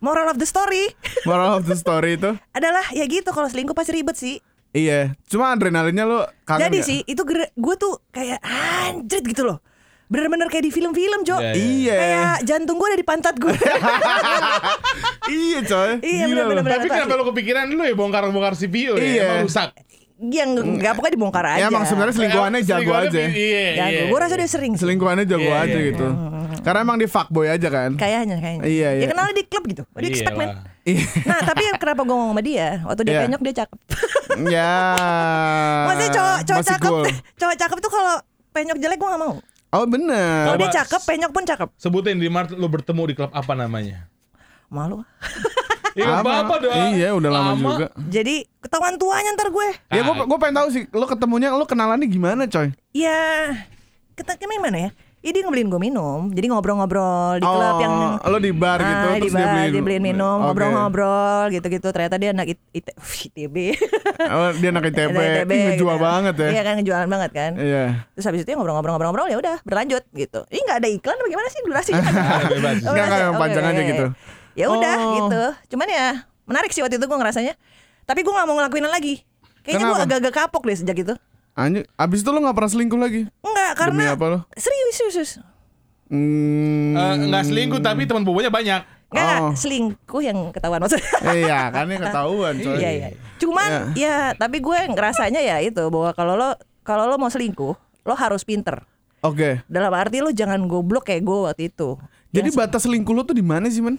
moral 0.00 0.26
of 0.26 0.36
the 0.36 0.44
story 0.44 0.88
Moral 1.28 1.54
of 1.54 1.64
the 1.64 1.76
story 1.76 2.16
itu 2.16 2.32
adalah 2.50 2.84
ya 2.90 3.04
gitu 3.04 3.28
kalau 3.28 3.46
selingkuh 3.46 3.72
pasti 3.72 3.92
ribet 3.92 4.16
sih. 4.16 4.36
Iya, 4.68 5.16
cuma 5.24 5.48
adrenalinnya 5.48 6.04
lo 6.04 6.28
kangen 6.44 6.64
Jadi 6.64 6.76
nggak? 6.76 6.88
sih 6.88 6.98
itu 7.02 7.22
gue 7.50 7.74
tuh 7.76 8.04
kayak 8.08 8.36
anjrit 8.40 9.24
gitu 9.24 9.44
loh. 9.44 9.64
Bener-bener 10.08 10.48
kayak 10.48 10.64
di 10.64 10.72
film-film, 10.72 11.20
Jo. 11.20 11.36
Iya, 11.36 11.52
Iya. 11.52 11.96
Kayak 11.96 12.36
jantung 12.44 12.76
gue 12.76 12.88
ada 12.88 12.96
di 12.96 13.04
pantat 13.04 13.36
gue. 13.36 13.52
iya 15.28 15.58
coy. 15.62 15.90
Iya, 16.00 16.24
lo. 16.26 16.48
bener-bener. 16.48 16.80
Tapi 16.80 16.88
kenapa 16.88 17.12
lu 17.12 17.24
kepikiran 17.28 17.64
lu 17.68 17.82
ya 17.82 17.92
bongkar-bongkar 17.92 18.54
CPU 18.56 18.96
ya 18.96 19.04
Iya. 19.04 19.24
Emang 19.26 19.44
rusak 19.44 19.68
yang 20.20 20.50
enggak 20.50 20.92
pokoknya 20.92 21.14
dibongkar 21.14 21.44
aja. 21.48 21.60
Ya 21.60 21.66
emang 21.66 21.86
sebenarnya 21.86 22.10
selingkuhannya 22.12 22.60
jago 22.60 22.74
Selingkuhannya 22.90 23.08
aja. 23.08 23.22
Iya 23.30 23.66
Jago. 23.72 23.88
iya 23.88 24.02
Gue 24.04 24.18
rasa 24.18 24.34
dia 24.34 24.48
sering. 24.48 24.72
sih. 24.74 24.80
Selingkuhannya 24.82 25.24
jago 25.24 25.46
Iya, 25.46 25.62
aja 25.62 25.78
iya, 25.78 25.88
gitu. 25.88 26.06
Karena 26.58 26.78
emang 26.82 26.96
dia 26.98 27.06
fuckboy 27.06 27.46
aja 27.46 27.68
kan. 27.68 27.90
Kayaknya, 27.94 28.36
kayaknya. 28.36 28.62
Iya, 28.62 28.88
iya. 28.92 29.00
Ya 29.00 29.06
kenalnya 29.08 29.34
di 29.34 29.44
klub 29.44 29.64
gitu. 29.64 29.82
What 29.88 30.00
do 30.00 30.04
you 30.04 30.12
expect, 30.12 30.34
man? 30.34 30.48
Iya. 30.82 31.04
Nah, 31.22 31.38
tapi 31.44 31.62
yang 31.62 31.76
kenapa 31.76 32.00
gue 32.00 32.10
ngomong 32.10 32.32
sama 32.32 32.42
dia, 32.42 32.68
waktu 32.82 33.02
dia 33.02 33.12
Iya. 33.12 33.20
penyok 33.22 33.40
dia 33.40 33.54
cakep. 33.56 33.78
ya. 34.48 34.72
Maksudnya 35.86 36.10
cowok 36.12 36.36
cowok 36.40 36.58
masih 36.58 36.70
cakep, 36.72 36.90
cool. 36.90 37.04
cowok 37.36 37.56
cakep 37.56 37.78
tuh 37.78 37.92
kalau 37.92 38.14
penyok 38.50 38.78
jelek 38.78 38.98
gue 38.98 39.08
gak 39.08 39.20
mau. 39.20 39.34
Oh 39.68 39.84
bener. 39.84 40.42
Kalau 40.44 40.56
dia 40.56 40.70
cakep, 40.74 41.00
penyok 41.04 41.30
pun 41.30 41.44
cakep. 41.44 41.68
Sebutin 41.76 42.16
di 42.16 42.26
Mart 42.26 42.50
lu 42.50 42.66
bertemu 42.66 43.02
di 43.04 43.14
klub 43.14 43.30
apa 43.30 43.52
namanya 43.52 44.08
Malu. 44.66 45.00
Iya 45.90 46.06
Lama. 46.14 46.32
apa 46.42 46.54
dah 46.58 46.72
Iya 46.90 47.08
udah 47.12 47.30
lama, 47.30 47.52
juga. 47.54 47.86
Jadi 48.04 48.34
ketahuan 48.58 48.94
tuanya 48.96 49.30
ntar 49.32 49.48
gue. 49.48 49.68
Ya 49.88 50.00
gue 50.00 50.14
gue 50.20 50.38
pengen 50.38 50.56
tahu 50.56 50.68
sih 50.70 50.82
lo 50.90 51.04
ketemunya 51.04 51.48
lo 51.50 51.64
kenalannya 51.64 52.04
gimana 52.04 52.44
coy? 52.44 52.74
Ya, 52.90 53.54
kita 54.12 54.34
gimana 54.36 54.78
ya? 54.78 54.90
Ya 55.18 55.34
dia 55.34 55.42
ngebeliin 55.42 55.66
gue 55.66 55.82
minum, 55.82 56.30
jadi 56.30 56.46
ngobrol-ngobrol 56.46 57.42
di 57.42 57.44
klub 57.44 57.58
Oh, 57.58 57.82
yang 57.82 57.94
lo 58.22 58.38
di 58.38 58.54
bar 58.54 58.78
gitu, 58.78 58.86
Ah, 58.86 59.02
di 59.10 59.20
terus 59.20 59.34
dia 59.34 59.42
bar, 59.42 59.50
beliin- 59.52 59.74
dibeliin 59.74 60.04
minum, 60.04 60.38
ngobrol-ngobrol 60.40 61.50
gitu-gitu. 61.50 61.90
Ternyata 61.90 62.16
dia 62.16 62.30
anak 62.30 62.46
it, 62.48 62.60
it, 62.70 62.86
ITB. 63.26 63.74
Oh, 64.24 64.54
dia 64.54 64.70
anak 64.70 64.86
ITB, 64.86 65.18
Ih, 65.42 65.58
ngejual 65.74 65.96
gitu. 65.98 66.06
banget 66.06 66.34
ya. 66.38 66.48
Iya 66.48 66.62
kan 66.62 66.72
ngejualan 66.78 67.08
banget 67.08 67.30
kan. 67.34 67.50
Iya. 67.58 67.84
Terus 68.14 68.24
habis 68.24 68.40
itu 68.42 68.48
ya 68.48 68.56
ngobrol-ngobrol-ngobrol 68.56 69.26
ya 69.26 69.36
udah 69.36 69.56
berlanjut 69.64 70.06
gitu. 70.12 70.46
Ini 70.46 70.60
nggak 70.62 70.78
ada 70.78 70.88
iklan 70.88 71.16
apa 71.18 71.28
gimana 71.28 71.48
sih 71.48 71.60
durasinya? 71.66 72.02
Bebas. 72.54 72.76
Oh, 72.78 72.94
Nggak, 72.94 72.94
nggak, 72.94 72.94
durasi. 72.94 73.18
yang 73.18 73.32
Oke, 73.34 73.42
panjang 73.42 73.64
oke, 73.64 73.72
aja 73.74 73.82
gitu. 73.84 74.06
Ya 74.58 74.66
udah 74.68 74.94
Oh. 74.98 75.12
gitu. 75.16 75.42
Cuman 75.70 75.86
ya 75.86 76.06
menarik 76.42 76.74
sih 76.74 76.82
waktu 76.82 76.98
itu 76.98 77.06
gue 77.06 77.14
ngerasanya. 77.14 77.54
Tapi 78.02 78.20
gue 78.20 78.32
nggak 78.32 78.44
mau 78.44 78.58
ngelakuin 78.58 78.82
lagi. 78.84 79.22
Kayaknya 79.62 79.84
gue 79.86 79.98
agak-agak 80.02 80.34
kapok 80.34 80.66
deh 80.66 80.74
sejak 80.74 80.98
itu. 80.98 81.14
Anjir, 81.52 81.86
abis 81.94 82.22
itu 82.22 82.30
lo 82.30 82.38
gak 82.40 82.54
pernah 82.54 82.70
selingkuh 82.70 82.96
lagi? 82.96 83.22
Enggak 83.38 83.70
Demi 83.70 83.78
karena 84.00 84.02
apa 84.14 84.26
lo? 84.26 84.38
serius 84.54 84.94
serius. 84.94 85.14
serius. 85.14 85.32
Hmm. 86.08 86.94
Eh, 86.94 87.14
Nggak 87.26 87.44
selingkuh 87.44 87.80
tapi 87.80 88.02
teman 88.04 88.22
bobonya 88.22 88.48
banyak 88.48 88.80
Enggak, 89.08 89.38
Oh. 89.40 89.52
selingkuh 89.54 90.20
yang 90.20 90.38
ketahuan 90.52 90.78
maksudnya. 90.78 91.08
iya, 91.40 91.72
kan 91.72 91.84
ini 91.84 91.96
ketahuan 91.96 92.54
coy. 92.58 92.76
Iya 92.76 92.90
iya. 92.92 93.08
Cuman 93.38 93.70
ya 93.94 94.16
tapi 94.34 94.60
gue 94.60 94.78
ngerasanya 94.86 95.40
ya 95.40 95.56
itu 95.58 95.80
bahwa 95.88 96.12
kalau 96.12 96.34
lo 96.34 96.50
kalau 96.82 97.04
lo 97.04 97.16
mau 97.16 97.28
selingkuh 97.28 97.72
lo 98.04 98.14
harus 98.14 98.44
pinter. 98.44 98.84
Oke. 99.18 99.64
Dalam 99.64 99.90
arti 99.90 100.20
lo 100.20 100.28
jangan 100.28 100.60
goblok 100.64 101.08
kayak 101.08 101.24
gue 101.24 101.38
waktu 101.42 101.62
itu. 101.68 101.96
Jadi 102.30 102.48
Yang- 102.48 102.58
batas 102.58 102.84
selingkuh 102.84 103.10
lo 103.10 103.24
tuh 103.24 103.32
di 103.32 103.40
mana 103.40 103.66
sih, 103.66 103.80
men? 103.80 103.96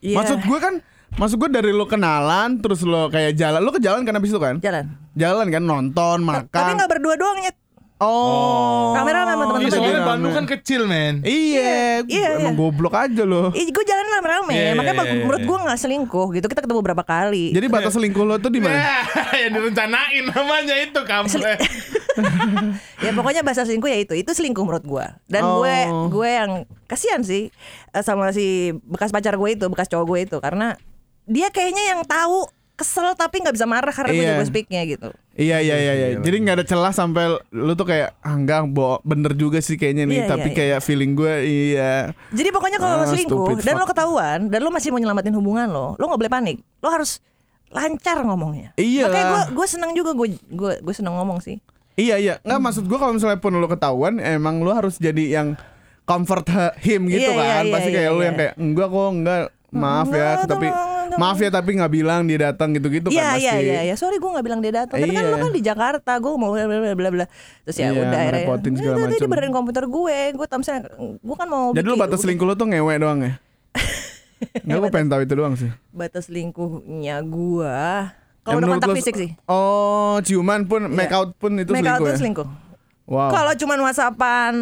Iya, 0.00 0.16
Maksud 0.16 0.38
gue 0.40 0.58
kan 0.58 0.74
Maksud 1.10 1.36
gue 1.36 1.50
dari 1.50 1.70
lo 1.70 1.84
kenalan 1.84 2.58
Terus 2.58 2.82
lo 2.82 3.08
kayak 3.08 3.34
jalan 3.34 3.58
Lo 3.58 3.70
ke 3.70 3.78
jalan 3.78 4.02
kan 4.02 4.14
abis 4.14 4.30
itu 4.30 4.38
kan? 4.38 4.56
jalan. 4.58 4.84
Jalan 5.12 5.46
kan 5.48 5.62
nonton 5.62 6.18
makan 6.20 6.46
Tapi 6.48 6.70
nggak 6.74 6.90
berdua 6.90 7.14
doang 7.14 7.38
nyet. 7.38 7.56
Oh 7.98 8.94
Kamera 8.94 9.26
sama 9.26 9.42
Oh, 9.44 9.58
iya, 9.58 9.66
teman-teman. 9.66 9.70
soalnya 9.74 9.90
Iya, 9.90 10.06
Bandung 10.06 10.30
men. 10.30 10.38
kan 10.38 10.46
kecil 10.48 10.80
men. 10.86 11.14
Iya, 11.20 12.06
Iya, 12.06 12.28
emang 12.38 12.54
iya. 12.54 12.60
goblok 12.62 12.94
aja 12.94 13.22
lo. 13.22 13.50
Ih, 13.50 13.66
gue 13.68 13.84
jalan 13.84 14.06
rame-rame, 14.08 14.54
Iya, 14.54 14.62
iya, 14.62 14.72
makanya 14.72 14.94
iya, 14.96 15.10
iya, 15.10 15.18
menurut 15.18 15.40
iya. 15.40 15.48
gue 15.50 15.58
nggak 15.58 15.78
selingkuh 15.78 16.26
gitu. 16.30 16.46
Kita 16.46 16.60
ketemu 16.62 16.80
berapa 16.80 17.02
kali. 17.02 17.50
Jadi 17.50 17.66
batas 17.66 17.92
selingkuh 17.92 18.22
lo 18.22 18.38
tuh 18.38 18.54
di 18.54 18.62
mana? 18.62 19.02
yang 19.42 19.50
direncanain 19.52 20.24
namanya 20.24 20.74
itu 20.78 21.00
kampret. 21.02 21.58
ya 23.04 23.10
pokoknya 23.10 23.42
bahasa 23.42 23.62
selingkuh 23.62 23.88
ya 23.88 23.98
itu, 23.98 24.14
itu 24.14 24.30
selingkuh 24.30 24.62
menurut 24.62 24.84
gue. 24.84 25.06
Dan 25.26 25.42
Oh. 25.42 25.58
gue 25.58 25.74
gue 26.08 26.28
yang 26.28 26.50
kasihan 26.88 27.20
sih 27.20 27.52
eh, 27.92 28.02
sama 28.02 28.32
si 28.32 28.72
bekas 28.88 29.12
pacar 29.12 29.36
gue 29.36 29.50
itu, 29.52 29.68
bekas 29.68 29.86
cowok 29.86 30.06
gue 30.08 30.18
itu, 30.24 30.36
karena 30.40 30.74
dia 31.28 31.52
kayaknya 31.52 31.92
yang 31.92 32.00
tahu 32.02 32.48
kesel 32.72 33.10
tapi 33.18 33.42
nggak 33.42 33.58
bisa 33.58 33.66
marah 33.66 33.90
karena 33.90 34.14
gue 34.14 34.22
Iya. 34.22 34.30
jago 34.38 34.44
speaknya 34.46 34.80
gitu. 34.86 35.10
Iya 35.34 35.58
iya 35.58 35.76
iya 35.76 35.92
iya. 35.98 36.08
Jadi 36.22 36.36
nggak 36.46 36.56
ada 36.62 36.66
celah 36.66 36.94
sampai 36.94 37.26
lu 37.50 37.74
tuh 37.74 37.82
kayak 37.82 38.14
ah, 38.22 38.38
enggak 38.38 38.70
bo 38.70 39.02
bener 39.02 39.34
juga 39.34 39.58
sih 39.58 39.74
kayaknya 39.74 40.06
nih. 40.06 40.18
Iya, 40.22 40.26
Tapi 40.30 40.48
iya, 40.48 40.56
kayak 40.56 40.78
feeling 40.86 41.18
gue 41.18 41.34
iya. 41.42 42.14
Jadi 42.30 42.48
pokoknya 42.54 42.78
kalau 42.78 43.02
lo 43.02 43.04
Ah, 43.04 43.10
selingkuh 43.10 43.34
stupid 43.50 43.66
dan 43.66 43.82
lo 43.82 43.86
ketahuan 43.86 44.46
dan 44.46 44.62
lo 44.62 44.70
masih 44.70 44.94
mau 44.94 45.02
nyelamatin 45.02 45.34
hubungan 45.34 45.66
lo, 45.66 45.98
lo 45.98 46.04
nggak 46.06 46.20
boleh 46.22 46.32
panik. 46.32 46.56
Lo 46.78 46.88
harus 46.88 47.18
lancar 47.74 48.22
ngomongnya. 48.22 48.70
Iyalah. 48.78 49.10
Makanya 49.10 49.26
gue 49.26 49.42
gue 49.58 49.66
seneng 49.66 49.90
juga 49.98 50.10
gue 50.14 50.26
gue 50.38 50.72
gue 50.78 50.94
seneng 50.94 51.18
ngomong 51.18 51.42
sih. 51.42 51.58
Iya 51.98 52.14
iya. 52.22 52.34
Nggak 52.46 52.60
maksud 52.62 52.84
gue 52.86 52.94
kalau 52.94 53.10
misalnya 53.10 53.42
pun 53.42 53.58
lu 53.58 53.66
ketahuan 53.66 54.22
emang 54.22 54.62
lu 54.62 54.70
harus 54.70 55.02
jadi 55.02 55.42
yang 55.42 55.58
comfort 56.08 56.46
him 56.78 57.04
gitu 57.06 57.28
Iya, 57.28 57.36
iya, 57.36 57.44
kan. 57.52 57.62
iya, 57.62 57.72
Pasti 57.72 57.88
iya, 57.88 57.96
kayak 57.98 58.10
lu 58.10 58.16
iya. 58.16 58.24
yang 58.24 58.36
kayak 58.36 58.52
enggak 58.56 58.88
kok 58.88 59.08
enggak 59.12 59.40
maaf 59.68 60.08
ya 60.08 60.16
Enggak, 60.16 60.48
tapi 60.48 60.66
enggak, 60.66 61.18
maaf 61.18 61.38
ya 61.38 61.50
tapi 61.50 61.70
nggak 61.74 61.92
bilang 61.92 62.20
dia 62.24 62.38
datang 62.42 62.68
gitu-gitu 62.70 63.08
Iya 63.08 63.20
kan 63.22 63.36
iya 63.36 63.52
pasti. 63.52 63.66
iya 63.66 63.80
iya. 63.82 63.94
Sorry 63.94 64.16
gue 64.16 64.30
nggak 64.30 64.42
bilang 64.42 64.60
dia 64.60 64.72
datang. 64.74 64.96
Tapi 64.96 65.10
kan 65.10 65.20
Iya. 65.20 65.30
lo 65.30 65.36
kan 65.38 65.52
di 65.52 65.62
Jakarta, 65.62 66.12
gue 66.16 66.30
mau 66.32 66.50
bla 66.50 66.64
bla 66.64 66.94
bla 66.94 67.10
bla. 67.10 67.26
Terus 67.62 67.76
ya 67.76 67.86
Iya, 67.86 67.90
udah 67.94 68.08
akhirnya. 68.08 68.24
ngerepotin 68.40 68.72
segala 68.74 68.88
"Eh, 68.88 68.98
tadi 68.98 69.12
macem." 69.14 69.28
benerin 69.28 69.52
komputer 69.52 69.84
gue. 69.86 70.18
Gue 70.32 70.46
tamsen 70.46 70.80
gue 71.18 71.36
kan 71.36 71.46
mau. 71.46 71.70
Jadi 71.70 71.84
lu 71.84 71.96
batas 71.96 72.18
selingkuh 72.18 72.44
lu 72.44 72.54
tuh 72.54 72.66
ngewe 72.66 72.94
doang 72.96 73.20
ya? 73.20 73.32
Enggak 74.64 74.78
gue 74.78 74.90
pengen 74.90 75.08
tahu 75.08 75.20
itu 75.20 75.34
doang 75.34 75.54
sih. 75.54 75.70
Batas 75.90 76.24
selingkuhnya 76.26 77.16
gue. 77.22 77.76
Kalau 78.40 78.54
Ya, 78.54 78.64
udah 78.64 78.68
kontak 78.70 78.96
fisik 78.96 79.14
sih. 79.14 79.30
Oh, 79.44 80.16
ciuman 80.22 80.64
pun, 80.64 80.88
make 80.88 81.10
out 81.10 81.36
pun 81.36 81.52
itu 81.54 81.68
Make 81.68 81.84
out 81.84 82.00
selingkuh 82.00 82.08
ya? 82.08 82.16
selingkuh. 82.16 82.48
Wow. 83.04 83.28
Kalau 83.30 83.52
cuman 83.54 83.78
whatsappan, 83.82 84.54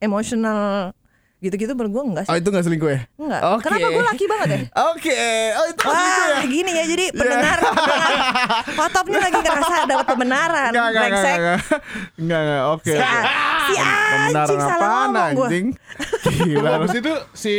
emosional 0.00 0.92
gitu-gitu 1.40 1.72
menurut 1.72 1.92
gue 1.92 2.04
enggak 2.12 2.24
sih. 2.28 2.32
Oh 2.32 2.36
itu 2.36 2.48
gak 2.52 2.64
selingkuh 2.68 2.90
ya? 2.92 3.00
Enggak. 3.16 3.40
Oke. 3.48 3.62
Kenapa 3.64 3.86
gue 3.88 4.04
laki 4.12 4.24
banget 4.28 4.48
ya? 4.52 4.60
Oke, 4.92 5.20
oh 5.56 5.64
itu 5.72 5.80
selingkuh 5.88 6.20
ya? 6.20 6.36
Wah, 6.36 6.44
gini 6.44 6.70
ya. 6.76 6.84
Jadi 6.84 7.04
pendengar, 7.16 7.58
pendengar 7.64 8.12
Hotopnya 8.84 9.18
lagi 9.24 9.38
ngerasa 9.40 9.74
dapat 9.88 10.06
pembenaran. 10.06 10.68
Enggak, 10.68 10.86
enggak, 10.92 11.06
enggak, 11.08 11.24
enggak, 11.24 11.58
enggak, 12.20 12.40
enggak, 12.44 12.62
oke. 12.76 12.92
Si, 13.64 13.74
anjing 13.80 14.60
salah 14.60 14.88
ngomong 15.08 15.28
gue. 15.32 15.48
Gila. 16.44 16.70
Habis 16.76 16.94
itu 17.00 17.12
si 17.32 17.52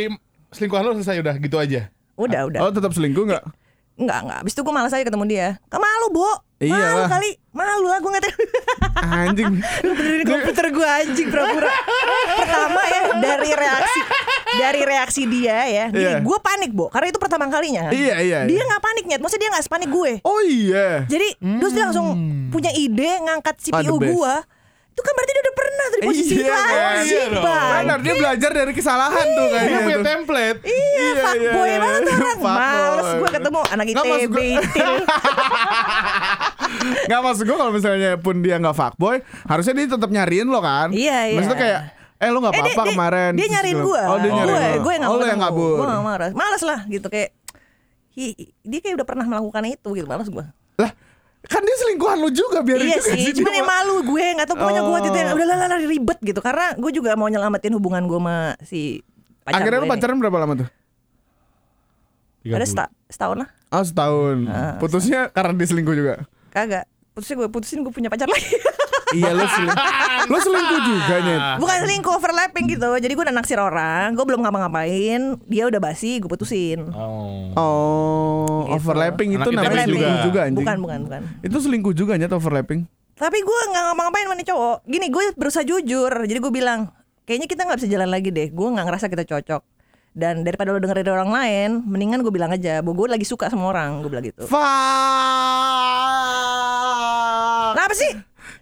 selingkuhan 0.54 0.82
lo 0.86 0.94
selesai 1.02 1.18
udah 1.18 1.34
gitu 1.42 1.56
aja. 1.58 1.90
Udah, 2.14 2.40
udah. 2.46 2.60
Oh 2.62 2.70
tetap 2.70 2.94
selingkuh 2.94 3.26
gak? 3.26 3.42
Enggak, 3.98 4.18
enggak. 4.24 4.38
Abis 4.46 4.52
itu 4.54 4.62
gue 4.62 4.74
malas 4.74 4.94
aja 4.94 5.04
ketemu 5.04 5.24
dia. 5.26 5.48
Malu, 5.74 6.06
Bo. 6.14 6.30
Malu 6.62 6.78
Iyalah. 6.78 7.10
kali. 7.10 7.30
Malu 7.50 7.86
lah 7.90 7.98
gue 7.98 8.10
nggak. 8.14 8.24
Anjing. 9.02 9.52
Lu 9.86 9.92
benerin 9.98 10.22
komputer 10.24 10.66
gue 10.70 10.86
anjing 10.86 11.26
pura-pura. 11.28 11.70
Dari 13.22 13.50
reaksi 13.50 14.00
dari 14.52 14.80
reaksi 14.82 15.22
dia 15.24 15.58
ya. 15.64 15.86
Gini, 15.88 16.02
Iya. 16.02 16.18
gue 16.20 16.38
panik, 16.38 16.70
Bo. 16.70 16.86
Karena 16.86 17.08
itu 17.08 17.16
pertama 17.16 17.46
kalinya 17.46 17.88
kan. 17.88 17.92
Iya, 17.94 18.16
iya, 18.20 18.38
Dia 18.44 18.52
iya. 18.54 18.62
nggak 18.66 18.82
panik 18.82 19.04
nyet. 19.06 19.20
Maksudnya 19.20 19.42
dia 19.42 19.50
nggak 19.50 19.64
sepanik 19.64 19.88
gue. 19.88 20.12
Oh 20.22 20.40
iya. 20.42 21.06
Jadi 21.06 21.28
terus 21.38 21.72
dia 21.72 21.84
langsung 21.86 22.06
punya 22.48 22.68
ide 22.72 23.10
ngangkat 23.22 23.56
CPU 23.60 23.96
gue. 23.96 24.34
Itu 24.92 25.00
kan 25.00 25.12
berarti 25.16 25.32
dia 25.32 25.40
udah 25.40 25.56
pernah 25.56 25.86
dari 25.88 26.02
posisi 26.04 26.34
Iya, 26.36 26.36
itu 26.36 26.52
iya, 26.52 26.88
iya. 27.00 27.24
Benar, 27.80 27.98
dia 28.04 28.12
belajar 28.12 28.50
dari 28.52 28.72
kesalahan 28.76 29.24
tuh 29.24 29.46
Dia 29.48 29.54
kayaknya 29.56 29.78
punya 29.80 29.96
tuh. 29.96 30.04
template. 30.04 30.58
Iya, 30.62 31.00
Iya, 31.00 31.12
fuckboy 31.16 31.64
iya, 31.64 31.78
banget 31.80 32.00
tuh 32.02 32.12
iya. 32.12 32.20
orang. 32.20 32.38
Males 32.44 33.10
gue 33.16 33.30
ketemu 33.32 33.60
anak 33.64 33.86
ITB. 33.88 34.36
Gak 37.08 37.20
maksud 37.22 37.44
gue 37.44 37.56
kalau 37.60 37.72
misalnya 37.72 38.10
pun 38.16 38.40
dia 38.40 38.56
gak 38.56 38.74
fuckboy 38.74 39.16
Harusnya 39.44 39.74
dia 39.74 39.86
tetap 39.88 40.08
nyariin 40.08 40.48
lo 40.48 40.60
kan 40.60 40.92
Iya, 40.92 41.18
iya. 41.26 41.36
Maksudnya 41.36 41.58
kayak 41.58 41.80
Eh 42.22 42.30
lo 42.30 42.38
gak 42.38 42.48
Eh, 42.48 42.54
apa-apa 42.54 42.62
dia- 42.64 42.78
dia- 42.78 42.94
kemarin 42.94 43.32
Dia 43.34 43.46
nyariin 43.50 43.78
gue. 43.80 44.00
Oh 44.00 44.16
dia 44.16 44.30
nyariin 44.30 44.54
gue, 44.54 44.70
gue 44.78 44.92
yang 44.94 45.02
Oh 45.04 45.16
lo 45.16 45.24
yang 45.24 45.42
kabur 45.42 45.76
Gue 45.76 45.86
gak 45.88 46.04
marah. 46.04 46.30
Males 46.32 46.62
lah 46.62 46.80
gitu 46.86 47.06
kayak 47.06 47.30
hi- 48.12 48.36
dia 48.60 48.78
kayak 48.78 48.94
udah 48.94 49.06
pernah 49.08 49.26
melakukan 49.26 49.62
itu 49.66 49.88
gitu 49.92 50.06
males 50.06 50.28
gue. 50.28 50.44
Lah 50.76 50.92
kan 51.42 51.58
dia 51.60 51.74
selingkuhan 51.76 52.16
lo 52.16 52.30
juga 52.30 52.60
biarin 52.60 52.86
Iya 52.86 52.96
juga 52.96 53.10
sih, 53.10 53.34
cuman 53.34 53.50
yang 53.52 53.66
malu 53.66 53.96
gue 54.06 54.24
nggak 54.32 54.46
tahu 54.46 54.56
pokoknya 54.56 54.80
gue 54.80 54.92
waktu 54.92 55.08
itu 55.08 55.18
yang 55.18 55.28
Oh. 55.28 55.34
udah 55.34 55.46
lah, 55.48 55.56
lah, 55.60 55.80
ribet 55.82 56.18
gitu 56.22 56.38
karena 56.38 56.66
gue 56.72 56.90
juga 56.92 57.10
mau 57.12 57.26
nyelamatin 57.26 57.72
hubungan 57.72 58.02
gue 58.04 58.14
sama 58.16 58.36
si 58.60 59.02
pacar 59.42 59.58
Akhirnya 59.58 59.74
gue 59.76 59.88
ini. 59.88 59.92
pacaran 59.92 60.16
berapa 60.16 60.38
lama 60.38 60.54
tuh? 60.56 60.68
Tiga 62.40 62.52
Ada 62.52 62.58
bulan. 62.60 62.68
seta- 62.68 62.92
setahun 63.08 63.36
lah, 63.38 63.48
Oh 63.70 63.82
setahun 63.82 64.36
Ah, 64.46 64.74
Putusnya 64.76 65.20
karena 65.28 65.52
dia 65.52 65.66
selingkuh 65.66 65.94
juga 65.94 66.14
kagak. 66.48 66.86
Putusin 67.10 67.34
gue 67.36 67.48
putusin 67.48 67.78
gue 67.80 67.90
punya 67.90 68.06
pacar 68.06 68.26
lagi. 68.26 68.46
Iya 69.12 69.30
lo 69.30 69.44
selingkuh 69.44 69.86
Lo 70.32 70.38
selingkuh 70.38 70.80
juga 70.82 71.14
Nyet 71.18 71.42
Bukan 71.58 71.76
selingkuh 71.82 72.12
overlapping 72.12 72.64
gitu. 72.66 72.88
Jadi 72.96 73.12
gue 73.12 73.24
udah 73.24 73.34
naksir 73.34 73.56
orang, 73.56 74.12
gue 74.12 74.24
belum 74.24 74.40
ngapa-ngapain, 74.40 75.20
dia 75.44 75.64
udah 75.64 75.78
basi, 75.78 76.18
gue 76.18 76.26
putusin. 76.26 76.88
Oh. 76.90 77.52
Oh 77.52 78.40
Gitu. 78.62 78.78
overlapping 78.78 79.30
itu 79.34 79.42
Anak 79.44 79.58
namanya 79.58 79.84
selingkuh 79.84 80.06
juga. 80.08 80.22
juga 80.22 80.40
anjing 80.42 80.58
Bukan, 80.58 80.76
bukan, 80.80 80.98
bukan. 81.04 81.20
Itu 81.40 81.56
selingkuh 81.58 81.92
juga 81.92 82.12
Nyet 82.14 82.30
overlapping 82.30 82.86
Tapi 83.12 83.38
gue 83.38 83.60
nggak 83.68 83.82
ngapa-ngapain 83.84 84.24
sama 84.24 84.34
nih 84.34 84.48
cowok. 84.48 84.76
Gini, 84.84 85.06
gue 85.06 85.24
berusaha 85.36 85.62
jujur. 85.62 86.10
Jadi 86.10 86.38
gue 86.38 86.50
bilang, 86.50 86.90
kayaknya 87.22 87.46
kita 87.46 87.62
nggak 87.62 87.78
bisa 87.78 87.88
jalan 87.88 88.08
lagi 88.08 88.28
deh. 88.28 88.48
Gue 88.48 88.66
nggak 88.66 88.82
ngerasa 88.82 89.06
kita 89.06 89.22
cocok. 89.22 89.62
Dan 90.12 90.42
daripada 90.42 90.68
lo 90.68 90.78
denger 90.78 90.98
dari 90.98 91.10
orang 91.10 91.30
lain, 91.30 91.68
mendingan 91.86 92.20
gue 92.20 92.28
bilang 92.28 92.50
aja, 92.50 92.80
bahwa 92.80 92.92
gue 92.94 93.08
lagi 93.10 93.24
suka 93.24 93.46
sama 93.46 93.64
orang. 93.66 94.00
Gue 94.00 94.10
bilang 94.10 94.24
gitu. 94.24 94.42
Fuck 94.44 94.60
Kenapa 97.72 97.94
sih? 97.94 98.12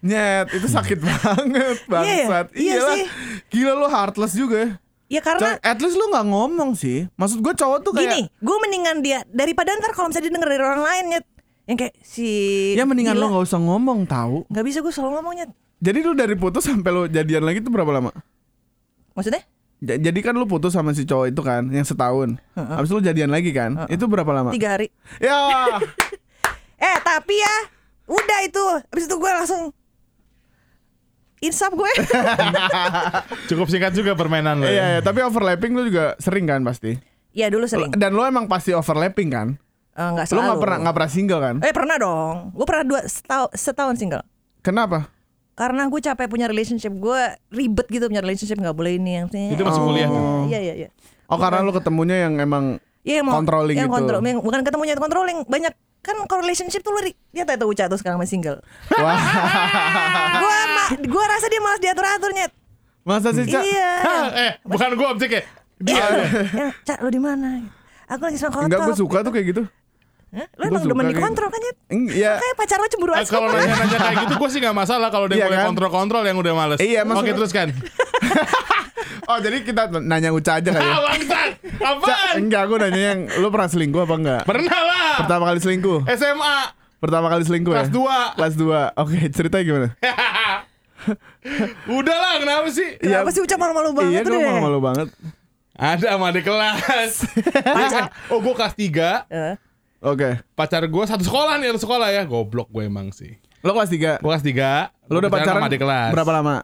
Nyet 0.01 0.49
itu 0.51 0.67
sakit 0.67 0.99
banget 1.05 1.77
bangsat 1.85 2.47
iya 2.55 2.77
Iyalah. 2.77 2.97
sih. 2.97 3.05
Gila 3.51 3.73
lo 3.75 3.87
heartless 3.87 4.33
juga 4.33 4.81
Ya 5.07 5.19
karena 5.19 5.55
Coy, 5.55 5.67
At 5.67 5.79
least 5.79 5.95
lo 5.95 6.09
gak 6.09 6.23
ngomong 6.25 6.73
sih 6.73 7.11
Maksud 7.13 7.39
gue 7.39 7.53
cowok 7.53 7.79
tuh 7.81 7.93
kayak 7.93 8.09
gini, 8.09 8.23
gue 8.31 8.57
mendingan 8.59 8.97
dia 9.01 9.21
daripada 9.27 9.75
ntar 9.75 9.91
kalau 9.91 10.07
misalnya 10.07 10.25
dia 10.25 10.35
denger 10.35 10.51
dari 10.51 10.63
orang 10.63 10.83
lain 10.83 11.05
ya, 11.09 11.21
yang 11.67 11.77
kayak 11.77 11.95
si 11.99 12.29
Ya 12.73 12.85
mendingan 12.85 13.13
gila. 13.13 13.27
lo 13.27 13.35
gak 13.35 13.45
usah 13.45 13.59
ngomong 13.59 14.05
tahu. 14.05 14.47
Nggak 14.47 14.65
bisa 14.65 14.79
gue 14.79 14.91
selalu 14.91 15.11
ngomongnya. 15.17 15.47
Jadi 15.79 15.99
lu 16.01 16.13
dari 16.13 16.35
putus 16.35 16.63
sampai 16.63 16.91
lo 16.91 17.03
jadian 17.07 17.43
lagi 17.43 17.59
tuh 17.59 17.69
berapa 17.69 17.91
lama? 17.91 18.13
Maksudnya? 19.13 19.43
Ja- 19.81 19.97
Jadi 19.99 20.21
kan 20.21 20.33
lu 20.33 20.45
putus 20.45 20.71
sama 20.71 20.93
si 20.93 21.03
cowok 21.03 21.27
itu 21.27 21.41
kan 21.41 21.65
Yang 21.67 21.91
setahun 21.91 22.37
Habis 22.53 22.85
itu 22.87 22.95
lu 22.95 23.03
jadian 23.03 23.29
lagi 23.29 23.49
kan 23.49 23.89
Itu 23.89 24.05
berapa 24.07 24.29
lama? 24.29 24.53
Tiga 24.53 24.77
hari. 24.77 24.93
Ya 25.17 25.81
Eh 26.85 26.97
tapi 27.03 27.33
ya, 27.35 27.57
udah 28.07 28.39
itu. 28.43 28.65
Habis 28.87 29.05
itu 29.05 29.15
gue 29.15 29.31
langsung 29.31 29.73
insap 31.41 31.73
gue. 31.73 31.93
Cukup 33.51 33.67
singkat 33.67 33.93
juga 33.93 34.13
permainan 34.13 34.61
lo. 34.61 34.67
Iya 34.67 34.73
ya. 34.73 34.87
iya 34.97 35.01
Tapi 35.01 35.21
overlapping 35.21 35.73
lu 35.73 35.89
juga 35.89 36.15
sering 36.17 36.45
kan 36.45 36.61
pasti 36.63 36.97
ya 37.31 37.47
dulu 37.47 37.65
sering. 37.65 37.91
Dan 37.95 38.13
lo 38.13 38.23
emang 38.23 38.47
pasti 38.47 38.71
overlapping 38.71 39.31
kan 39.31 39.49
Eh, 39.91 40.07
Nggak 40.07 40.27
Lu 40.31 40.39
selalu. 40.39 40.49
gak 40.49 40.61
pernah, 40.63 40.77
gak 40.81 40.95
pernah 40.95 41.11
single 41.11 41.41
kan 41.43 41.57
Eh 41.61 41.73
pernah 41.75 41.97
dong. 41.99 42.35
Gue 42.55 42.63
pernah 42.65 42.85
dua 42.87 43.01
setahun, 43.05 43.51
setahun 43.53 43.95
single. 43.97 44.23
Kenapa? 44.61 45.11
Karena 45.53 45.91
gue 45.91 46.01
capek 46.01 46.27
punya 46.31 46.47
relationship. 46.47 46.95
Gue 46.95 47.21
ribet 47.51 47.85
gitu 47.91 48.07
punya 48.07 48.23
relationship. 48.23 48.57
nggak 48.57 48.73
boleh 48.73 48.97
ini 48.97 49.11
yang 49.19 49.27
Itu 49.29 49.61
masih 49.61 49.83
kuliah 49.83 50.09
tuh. 50.09 50.47
Iya 50.47 50.59
iya 50.63 50.75
iya. 50.77 50.89
Oh 51.27 51.37
karena 51.37 51.61
lu 51.61 51.71
ketemunya 51.71 52.27
yang 52.27 52.39
emang 52.39 52.79
Iya 53.01 53.15
yang 53.19 53.27
mau 53.27 53.35
Controlling 53.35 53.77
yang 53.77 53.89
gitu. 53.89 53.97
kontrol, 53.97 54.21
yang- 54.21 54.41
bukan 54.41 54.61
ketemunya 54.61 54.95
controlling 54.95 55.39
banyak 55.45 55.73
kan 56.01 56.17
kalau 56.25 56.41
relationship 56.41 56.81
tuh 56.81 56.93
lu 56.93 57.01
dia 57.31 57.45
tahu 57.45 57.57
tuh 57.59 57.69
Uca 57.71 57.85
tuh 57.87 57.97
sekarang 57.97 58.17
masih 58.17 58.37
single. 58.37 58.59
Wah 58.91 59.21
gua 60.41 60.59
ma- 60.71 60.91
gua 61.03 61.25
rasa 61.27 61.47
dia 61.47 61.61
malas 61.61 61.79
diatur 61.79 62.05
atur 62.05 62.31
nyet. 62.31 62.53
Masa 63.01 63.33
sih 63.33 63.45
Cak? 63.45 63.63
Iya. 63.63 63.93
Eh, 64.41 64.53
bukan 64.63 64.91
gua 64.95 65.09
objeknya. 65.11 65.45
Dia. 65.77 66.05
yang 66.51 66.71
Cak 66.83 67.01
lu 67.01 67.09
di 67.09 67.19
mana? 67.19 67.65
Aku 68.07 68.27
lagi 68.27 68.37
sama 68.37 68.51
kontol. 68.51 68.69
Enggak 68.69 68.81
gue 68.83 68.97
suka 68.97 69.19
tuh 69.23 69.31
kayak 69.31 69.47
gitu 69.49 69.63
Hah? 70.31 70.47
Gua 70.49 70.67
emang 70.69 70.85
demen 70.85 71.07
dikontrol 71.09 71.49
kan? 71.49 71.61
Eng, 71.89 72.07
Iya 72.07 72.39
Kayak 72.39 72.55
pacar 72.57 72.79
lo 72.79 72.87
cemburu 72.87 73.13
Eh, 73.13 73.19
aja. 73.19 73.29
kalau 73.29 73.49
nanya-nanya 73.49 73.99
kayak 74.05 74.17
gitu 74.23 74.35
gue 74.37 74.49
sih 74.49 74.59
gak 74.61 74.73
masalah 74.73 75.09
kalau 75.09 75.27
dia 75.27 75.37
Iya 75.37 75.45
mulai 75.45 75.59
kan? 75.59 75.67
kontrol-kontrol 75.69 76.23
yang 76.23 76.37
udah 76.37 76.53
males. 76.53 76.79
Iya, 76.79 77.03
Oke 77.05 77.31
teruskan. 77.31 77.69
Oh 79.23 79.39
jadi 79.39 79.63
kita 79.63 79.95
nanya 79.97 80.31
Uca 80.31 80.59
aja 80.59 80.69
kali 80.69 80.83
ya 80.83 80.91
Ah, 80.93 81.03
bangsat. 81.05 81.51
Apaan? 81.81 82.35
enggak 82.41 82.63
gue 82.65 82.79
nanya 82.81 83.03
yang 83.09 83.21
Lu 83.37 83.47
pernah 83.49 83.67
selingkuh 83.67 84.03
apa 84.03 84.15
enggak? 84.17 84.43
Pernah 84.43 84.81
lah. 84.81 85.13
Pertama 85.19 85.45
kali 85.47 85.59
selingkuh 85.61 85.99
SMA. 86.09 86.57
Pertama 86.99 87.27
kali 87.29 87.43
selingkuh 87.43 87.71
Kelas 87.73 87.89
ya? 87.89 87.95
2. 88.35 88.37
Kelas 88.37 88.55
2 88.57 88.91
Oke 88.97 89.19
ceritanya 89.31 89.65
gimana? 89.65 89.89
Udah 91.89 92.17
lah, 92.17 92.33
kenapa 92.37 92.69
sih? 92.69 92.89
Iya. 92.99 93.23
Kenapa 93.23 93.31
sih 93.31 93.41
Uca 93.41 93.55
malu-malu 93.57 93.91
banget 93.95 94.13
Iya, 94.13 94.21
gue 94.23 94.33
deh? 94.33 94.45
malu-malu 94.45 94.79
banget. 94.83 95.09
Ada 95.73 96.07
sama 96.13 96.27
adik 96.29 96.45
kelas. 96.45 97.13
Dia 97.57 97.87
kan- 97.89 98.11
oh, 98.29 98.39
gue 98.39 98.53
kelas 98.53 98.75
3 98.75 99.25
Eh, 99.27 99.55
Oke. 100.01 100.41
Pacar 100.55 100.83
gue 100.83 101.05
satu 101.05 101.21
sekolah 101.21 101.57
nih, 101.57 101.71
satu 101.71 101.83
sekolah 101.85 102.09
ya. 102.11 102.23
Goblok 102.25 102.69
gue 102.69 102.85
emang 102.85 103.13
sih. 103.13 103.37
Lo 103.61 103.73
kelas 103.73 103.93
3. 103.93 104.25
Gue 104.25 104.31
kelas 104.31 104.45
3 104.45 105.13
Lo 105.13 105.21
udah 105.21 105.29
pacaran 105.29 105.61
sama 105.61 105.69
adik 105.69 105.81
kelas 105.81 106.11
berapa 106.11 106.33
lama? 106.33 106.57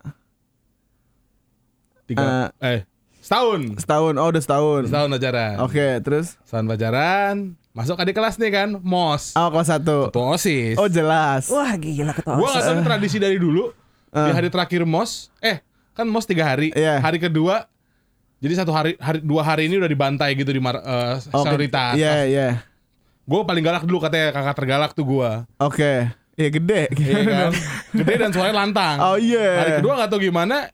Tiga, 2.07 2.55
eh, 2.63 2.87
setahun 3.19 3.77
Setahun. 3.77 4.15
Oh, 4.15 4.31
udah 4.31 4.41
setahun. 4.41 4.83
Setahun 4.87 5.09
pacaran 5.11 5.55
Oke, 5.61 5.87
terus? 6.01 6.39
Setahun 6.47 6.67
pacaran 6.67 7.37
Masuk 7.75 7.99
adik 7.99 8.17
kelas 8.17 8.39
nih 8.39 8.49
kan 8.49 8.69
Mos 8.81 9.35
Oh, 9.35 9.51
kelas 9.51 9.69
1. 9.69 9.85
Ketua 10.09 10.25
OSIS 10.33 10.77
Oh, 10.79 10.89
jelas. 10.89 11.51
Wah 11.51 11.75
gila 11.75 12.15
ketua 12.15 12.39
Gue 12.39 12.49
gak 12.49 12.63
tau 12.63 12.73
ini 12.73 12.83
tradisi 12.83 13.17
dari 13.19 13.37
dulu 13.37 13.69
Di 14.09 14.17
Eh. 14.17 14.33
hari 14.33 14.49
terakhir 14.49 14.89
Mos 14.89 15.29
Eh 15.39 15.61
kan 15.93 16.07
Mos 16.07 16.25
tiga 16.25 16.47
hari 16.47 16.73
Iya. 16.73 16.97
Hari 16.97 17.19
kedua 17.19 17.67
Jadi 18.39 18.55
satu 18.55 18.73
hari, 18.73 18.97
hari 18.97 19.21
Dua 19.21 19.43
hari 19.43 19.67
ini 19.67 19.77
udah 19.77 19.89
dibantai 19.89 20.33
gitu 20.33 20.49
Di 20.49 20.63
mar, 20.63 20.79
eh, 20.79 21.21
Oke. 21.21 21.37
senioritas 21.43 21.93
Iya, 21.99 22.15
iya. 22.25 22.49
Gue 23.27 23.43
paling 23.43 23.61
galak 23.61 23.83
dulu 23.83 23.99
katanya 23.99 24.31
Kakak 24.31 24.55
tergalak 24.57 24.91
tuh 24.93 25.03
gue 25.05 25.31
Oke. 25.59 26.09
Iya 26.33 26.49
gede. 26.49 26.83
Iya 26.93 27.21
kan 27.25 27.51
Gede 27.99 28.15
dan 28.17 28.31
suaranya 28.31 28.57
lantang 28.59 28.97
Oh, 28.99 29.17
iya. 29.17 29.51
Hari 29.59 29.71
kedua 29.81 29.99
gak 29.99 30.09
tau 30.09 30.19
gimana 30.19 30.71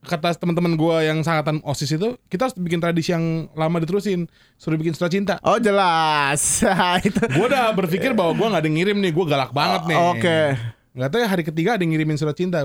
Kata 0.00 0.34
teman-teman 0.34 0.74
gue 0.74 0.96
yang 1.02 1.20
sangatan 1.20 1.62
OSIS 1.62 1.94
itu 1.94 2.20
Kita 2.26 2.44
harus 2.44 2.54
bikin 2.54 2.76
tradisi 2.76 3.08
yang 3.08 3.48
lama 3.52 3.78
diterusin 3.78 4.28
Suruh 4.54 4.76
bikin 4.76 4.92
surat 4.92 5.08
cinta 5.08 5.40
Oh, 5.40 5.56
jelas. 5.56 6.60
Itu. 7.00 7.24
Gue 7.24 7.46
udah 7.46 7.72
berpikir 7.72 8.12
bahwa 8.12 8.34
gue 8.34 8.46
gak 8.46 8.60
ada 8.60 8.70
ngirim 8.70 8.98
nih 8.98 9.10
Gue 9.10 9.24
galak 9.24 9.50
banget 9.50 9.88
nih 9.88 9.98
Oke. 10.12 10.38
Gak 10.92 11.08
tau 11.08 11.18
ya 11.18 11.26
hari 11.26 11.42
ketiga 11.42 11.74
ada 11.74 11.82
ngirimin 11.82 12.14
surat 12.14 12.34
cinta 12.34 12.60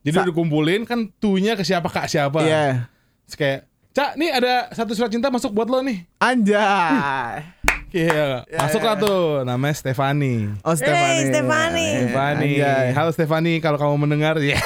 Jadi 0.00 0.08
Sa- 0.08 0.18
udah 0.18 0.30
dikumpulin 0.30 0.82
kan 0.82 1.12
tunya 1.14 1.52
ke 1.52 1.62
siapa 1.62 1.86
kak 1.86 2.08
siapa 2.08 2.40
Iya. 2.40 2.88
Terus 3.24 3.36
kayak 3.36 3.60
Cak 3.92 4.16
nih 4.16 4.32
ada 4.32 4.72
satu 4.72 4.96
surat 4.96 5.10
cinta 5.10 5.28
masuk 5.28 5.52
buat 5.52 5.66
lo 5.66 5.78
nih 5.78 6.08
Anjay. 6.16 7.44
Iya. 7.92 8.48
Masuklah 8.48 8.96
tuh 8.96 9.44
Namanya 9.44 9.76
Stefani. 9.76 10.48
Oh, 10.64 10.72
Stefani. 10.72 10.96
Hey, 10.96 11.18
Stefani. 11.28 11.88
Stefani. 12.08 12.50
Anjay. 12.58 12.86
Halo 12.96 13.10
Stefani 13.12 13.52
Kalau 13.60 13.76
kamu 13.76 14.08
mendengar 14.08 14.40
Ya. 14.40 14.56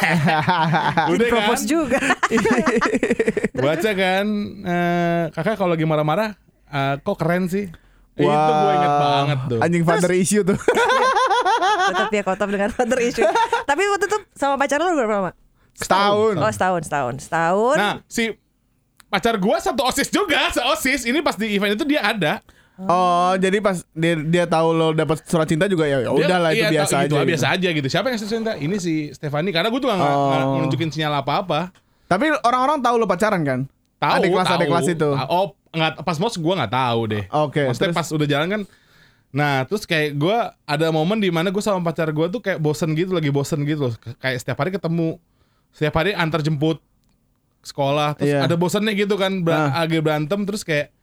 Udah 1.13 1.27
kan? 1.27 1.33
Propose 1.35 1.67
juga. 1.67 1.99
Baca 3.67 3.91
kan 3.93 4.27
eh, 4.63 5.23
Kakak 5.35 5.59
kalau 5.59 5.75
lagi 5.75 5.85
marah-marah 5.85 6.39
eh, 6.71 6.95
Kok 7.03 7.17
keren 7.19 7.51
sih? 7.51 7.67
Itu 8.17 8.25
gue 8.33 8.73
inget 8.81 8.95
banget 8.97 9.39
tuh. 9.53 9.61
Anjing 9.61 9.85
father 9.85 10.13
issue 10.17 10.41
tuh. 10.41 10.57
Tetap 11.93 12.09
ya 12.09 12.23
kotop 12.25 12.49
dengan 12.49 12.73
father 12.73 12.97
issue. 13.05 13.29
Tapi 13.69 13.83
waktu 13.93 14.09
itu 14.09 14.19
sama 14.33 14.57
pacar 14.57 14.81
lu 14.81 14.97
berapa 14.97 15.21
lama? 15.21 15.33
Setahun. 15.77 16.41
Oh 16.41 16.49
setahun 16.49 16.83
setahun. 16.89 17.15
Setahun. 17.21 17.77
Nah 17.77 17.95
si 18.09 18.33
Pacar 19.07 19.39
gue 19.39 19.57
satu 19.63 19.87
OSIS 19.87 20.11
juga 20.11 20.51
Se-OSIS. 20.51 21.07
Ini 21.07 21.23
pas 21.23 21.39
di 21.39 21.55
event 21.55 21.79
itu 21.79 21.87
dia 21.87 22.03
ada 22.03 22.43
Oh, 22.79 23.33
jadi 23.35 23.57
pas 23.59 23.81
dia 23.91 24.15
dia 24.19 24.45
tahu 24.45 24.69
lo 24.71 24.93
dapat 24.93 25.25
surat 25.25 25.45
cinta 25.45 25.65
juga 25.65 25.85
ya 25.85 25.99
ya 25.99 26.13
Dia- 26.13 26.29
udahlah 26.29 26.51
itu 26.53 26.61
iya, 26.61 26.71
biasa 26.71 26.85
tau- 26.87 26.99
aja. 26.99 27.03
gitu, 27.03 27.17
gitu. 27.17 27.31
biasa 27.33 27.47
aja 27.49 27.69
gitu. 27.73 27.89
Siapa 27.89 28.07
yang 28.07 28.19
cinta? 28.19 28.53
Ini 28.55 28.77
si 28.77 28.95
Stefani 29.11 29.49
karena 29.49 29.69
gue 29.69 29.79
tuh 29.79 29.89
gak, 29.89 29.97
Oh. 29.97 30.29
nggak 30.29 30.41
menunjukin 30.61 30.91
sinyal 30.91 31.15
apa-apa. 31.17 31.73
Tapi 32.05 32.37
orang-orang 32.39 32.79
tahu 32.79 32.95
lo 32.97 33.07
pacaran 33.07 33.41
kan? 33.43 33.61
Tahu, 33.97 34.13
Adik 34.15 34.29
kelas 34.31 34.45
tahu. 34.47 34.57
adik 34.57 34.69
kelas 34.69 34.89
itu. 34.91 35.09
Oh, 35.27 35.47
nggak 35.71 35.93
pas 36.01 36.17
mos 36.17 36.37
gue 36.37 36.55
nggak 36.55 36.71
tahu 36.71 37.01
deh. 37.09 37.25
Oke, 37.31 37.65
Maksudnya 37.65 37.89
terus? 37.91 37.99
pas 37.99 38.09
udah 38.13 38.27
jalan 38.27 38.47
kan. 38.47 38.63
Nah, 39.33 39.55
terus 39.65 39.85
kayak 39.85 40.15
gue 40.15 40.37
ada 40.63 40.87
momen 40.91 41.17
di 41.17 41.29
mana 41.29 41.49
gue 41.49 41.61
sama 41.61 41.81
pacar 41.83 42.09
gue 42.09 42.27
tuh 42.27 42.41
kayak 42.41 42.57
bosen 42.57 42.93
gitu, 42.93 43.11
lagi 43.11 43.29
bosen 43.29 43.65
gitu 43.65 43.89
loh. 43.89 43.95
Kayak 44.17 44.37
setiap 44.39 44.57
hari 44.59 44.71
ketemu, 44.71 45.17
setiap 45.71 45.95
hari 45.95 46.13
antar 46.13 46.41
jemput 46.41 46.81
sekolah, 47.61 48.15
terus 48.15 48.31
Iya. 48.31 48.47
ada 48.47 48.55
bosennya 48.55 48.93
gitu 48.93 49.17
kan, 49.17 49.43
ber- 49.43 49.53
Ah. 49.53 49.83
agak 49.83 50.01
berantem, 50.01 50.41
terus 50.45 50.63
kayak, 50.63 50.95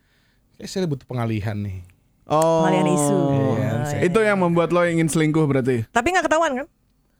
kayak 0.55 0.67
saya 0.67 0.85
butuh 0.85 1.03
pengalihan 1.03 1.55
nih. 1.55 1.81
Oh. 2.25 2.63
Pengalian 2.63 2.87
isu. 2.89 3.15
Iya, 3.15 3.39
Oh, 3.43 3.55
saya- 3.83 3.99
iya. 3.99 4.07
Itu 4.07 4.19
yang 4.19 4.37
membuat 4.37 4.69
lo 4.69 4.81
ingin 4.81 5.05
selingkuh 5.05 5.43
berarti. 5.43 5.83
Tapi 5.87 6.07
gak 6.09 6.23
ketahuan 6.23 6.55
kan? 6.55 6.67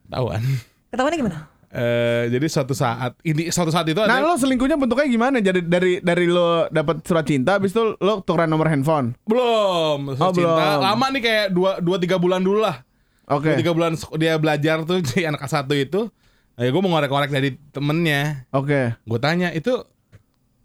Tahuan. 0.05 0.41
Ketahuannya 0.89 1.19
gimana? 1.19 1.37
Eh, 1.67 2.29
jadi 2.29 2.45
suatu 2.47 2.71
saat 2.71 3.17
ini 3.21 3.49
suatu 3.49 3.67
saat 3.67 3.83
itu 3.83 3.97
Nah, 3.97 4.05
ada 4.13 4.21
lo 4.23 4.37
selingkuhnya 4.37 4.77
bentuknya 4.77 5.09
gimana? 5.09 5.37
Jadi 5.37 5.59
dari 5.59 5.97
dari 5.99 6.25
lo 6.25 6.69
dapat 6.69 7.01
surat 7.01 7.25
cinta 7.25 7.57
habis 7.57 7.73
itu 7.73 7.97
lo 7.97 8.21
tukeran 8.21 8.45
nomor 8.45 8.69
handphone. 8.69 9.17
belum 9.25 10.13
Oh, 10.13 10.29
cinta 10.29 10.53
belum. 10.77 10.85
lama 10.85 11.05
nih 11.09 11.21
kayak 11.21 11.45
dua 11.49 11.71
dua 11.79 11.97
tiga 11.97 12.15
bulan 12.15 12.39
dulu 12.39 12.61
lah 12.61 12.85
Oke. 13.25 13.49
dua 13.49 13.57
tiga 13.57 13.71
bulan 13.71 13.97
sek- 13.97 14.13
dia 14.15 14.37
belajar 14.37 14.85
tuh 14.85 15.01
jadi 15.03 15.27
anak 15.27 15.41
satu 15.43 15.73
itu 15.73 16.13
ya 16.53 16.69
gue 16.69 16.77
mau 16.77 16.93
ngorek-ngorek 16.93 17.31
dari 17.31 17.49
temennya 17.67 18.45
Oke. 18.51 18.93
gue 18.95 19.19
tanya 19.19 19.49
itu 19.49 19.81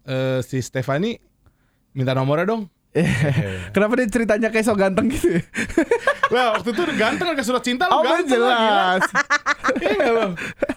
eh, 0.05 0.39
si 0.41 0.61
Stefani 0.61 1.17
minta 1.91 2.11
nomornya 2.11 2.47
dong 2.47 2.67
Kenapa 3.69 4.01
dia 4.01 4.09
ceritanya 4.09 4.49
kayak 4.49 4.65
so 4.65 4.73
ganteng 4.73 5.07
gitu? 5.07 5.29
Lah 6.33 6.57
waktu 6.57 6.73
itu 6.73 6.81
ganteng 6.97 7.31
kayak 7.31 7.45
surat 7.45 7.61
cinta 7.61 7.85
Oh, 7.85 8.01
lu 8.01 8.09
kan 8.09 8.25
ganteng 8.25 8.33
jelas. 8.33 9.01
Iya 9.79 10.07
lo? 10.09 10.25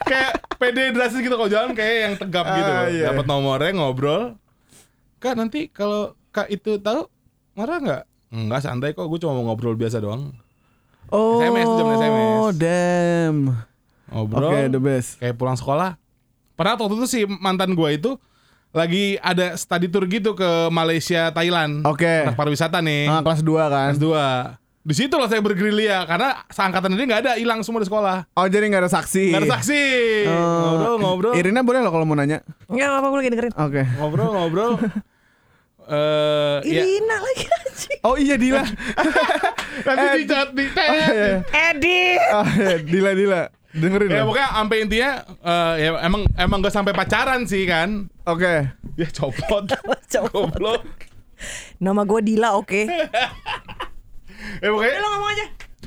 Kayak 0.04 0.32
pede 0.54 0.92
drastis 0.92 1.18
gitu 1.18 1.32
kalau 1.32 1.48
jalan 1.48 1.72
kayak 1.72 1.96
yang 1.98 2.14
tegap 2.14 2.44
gitu 2.46 2.68
Ah, 2.68 2.76
loh. 2.76 2.86
iya. 2.86 3.06
Dapat 3.08 3.24
nomornya 3.24 3.70
ngobrol. 3.72 4.36
Kak 5.18 5.34
nanti 5.34 5.66
kalau 5.66 6.12
Kak 6.28 6.48
itu 6.48 6.76
tahu 6.76 7.08
marah 7.52 7.80
nggak? 7.80 8.02
Enggak 8.28 8.60
santai 8.60 8.92
kok, 8.92 9.08
gue 9.08 9.18
cuma 9.18 9.32
mau 9.32 9.48
ngobrol 9.48 9.72
biasa 9.72 9.96
doang. 9.98 10.36
Oh, 11.08 11.40
SMS, 11.40 11.64
SMS. 11.64 12.44
damn. 12.54 13.38
Ngobrol. 14.06 14.52
Oke, 14.52 14.60
the 14.68 14.78
best. 14.78 15.16
Kayak 15.16 15.36
pulang 15.36 15.56
sekolah. 15.56 15.96
Padahal 16.52 16.76
waktu 16.76 16.94
itu 16.94 17.06
si 17.06 17.20
mantan 17.24 17.72
gue 17.72 17.88
itu 17.90 18.20
lagi 18.72 19.20
ada 19.20 19.52
study 19.54 19.86
tour 19.86 20.08
gitu 20.08 20.32
ke 20.32 20.48
Malaysia, 20.68 21.28
Thailand. 21.28 21.84
Oke. 21.84 22.24
Anak 22.24 22.36
pariwisata 22.36 22.80
nih. 22.80 23.04
Ah, 23.04 23.20
kelas 23.20 23.44
2 23.44 23.52
kan. 23.68 23.92
Kelas 23.94 24.00
2. 24.00 24.60
Di 24.82 24.94
situ 24.98 25.14
loh 25.14 25.30
saya 25.30 25.38
bergerilya 25.38 26.02
karena 26.04 26.42
seangkatan 26.50 26.90
dia 26.92 27.06
nggak 27.06 27.22
ada, 27.22 27.32
hilang 27.38 27.62
semua 27.62 27.78
di 27.78 27.86
sekolah. 27.86 28.26
Oh, 28.34 28.48
jadi 28.50 28.66
nggak 28.66 28.82
ada 28.82 28.90
saksi. 28.90 29.30
Nggak 29.30 29.42
ada 29.46 29.52
saksi. 29.54 29.82
Oh. 30.26 30.58
Ngobrol, 30.58 30.94
ngobrol. 30.98 31.32
Irina 31.38 31.62
boleh 31.62 31.78
lo 31.78 31.94
kalau 31.94 32.02
mau 32.02 32.18
nanya. 32.18 32.42
Enggak 32.66 32.88
apa-apa 32.90 33.06
gue 33.06 33.18
lagi 33.22 33.30
dengerin 33.30 33.52
Oke. 33.54 33.82
ngobrol 33.94 34.30
ngobrol 34.32 34.72
eh 35.92 36.58
ya 36.62 36.82
Irina 36.82 37.16
lagi 37.18 37.44
anjing 37.46 37.98
Oh 38.02 38.14
iya 38.16 38.34
Dila. 38.38 38.62
nanti 39.86 40.06
di 40.14 40.24
chat 40.26 40.48
di 40.54 40.64
Oh, 40.66 40.94
iya. 40.94 41.36
Edi 41.70 42.00
Oh, 42.32 42.46
iya. 42.48 42.76
Dila 42.80 43.10
Dila. 43.12 43.42
Dengerin 43.72 44.08
ya 44.08 44.20
ya. 44.20 44.24
pokoknya 44.24 44.48
sampai 44.52 44.76
intinya 44.80 45.10
eh, 45.40 45.74
ya 45.80 45.88
emang 46.04 46.22
emang 46.36 46.58
gak 46.60 46.72
sampai 46.72 46.92
pacaran 46.92 47.44
sih 47.44 47.64
kan 47.64 48.08
Oke. 48.24 48.68
ya 48.94 49.08
copot 49.10 49.64
Copot. 50.12 50.28
goblok 50.52 50.84
Nama 51.76 52.04
gue 52.04 52.20
Dila 52.22 52.54
oke 52.54 52.84
ya 54.62 54.68
pokoknya 54.68 54.96
Lo 54.98 55.08
ngomong 55.08 55.30
aja 55.32 55.46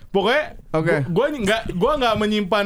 pokoknya 0.09 0.43
Oke. 0.71 0.95
gue 1.05 1.25
nggak 1.41 1.61
gue 1.71 1.91
nggak 1.95 2.15
menyimpan 2.17 2.65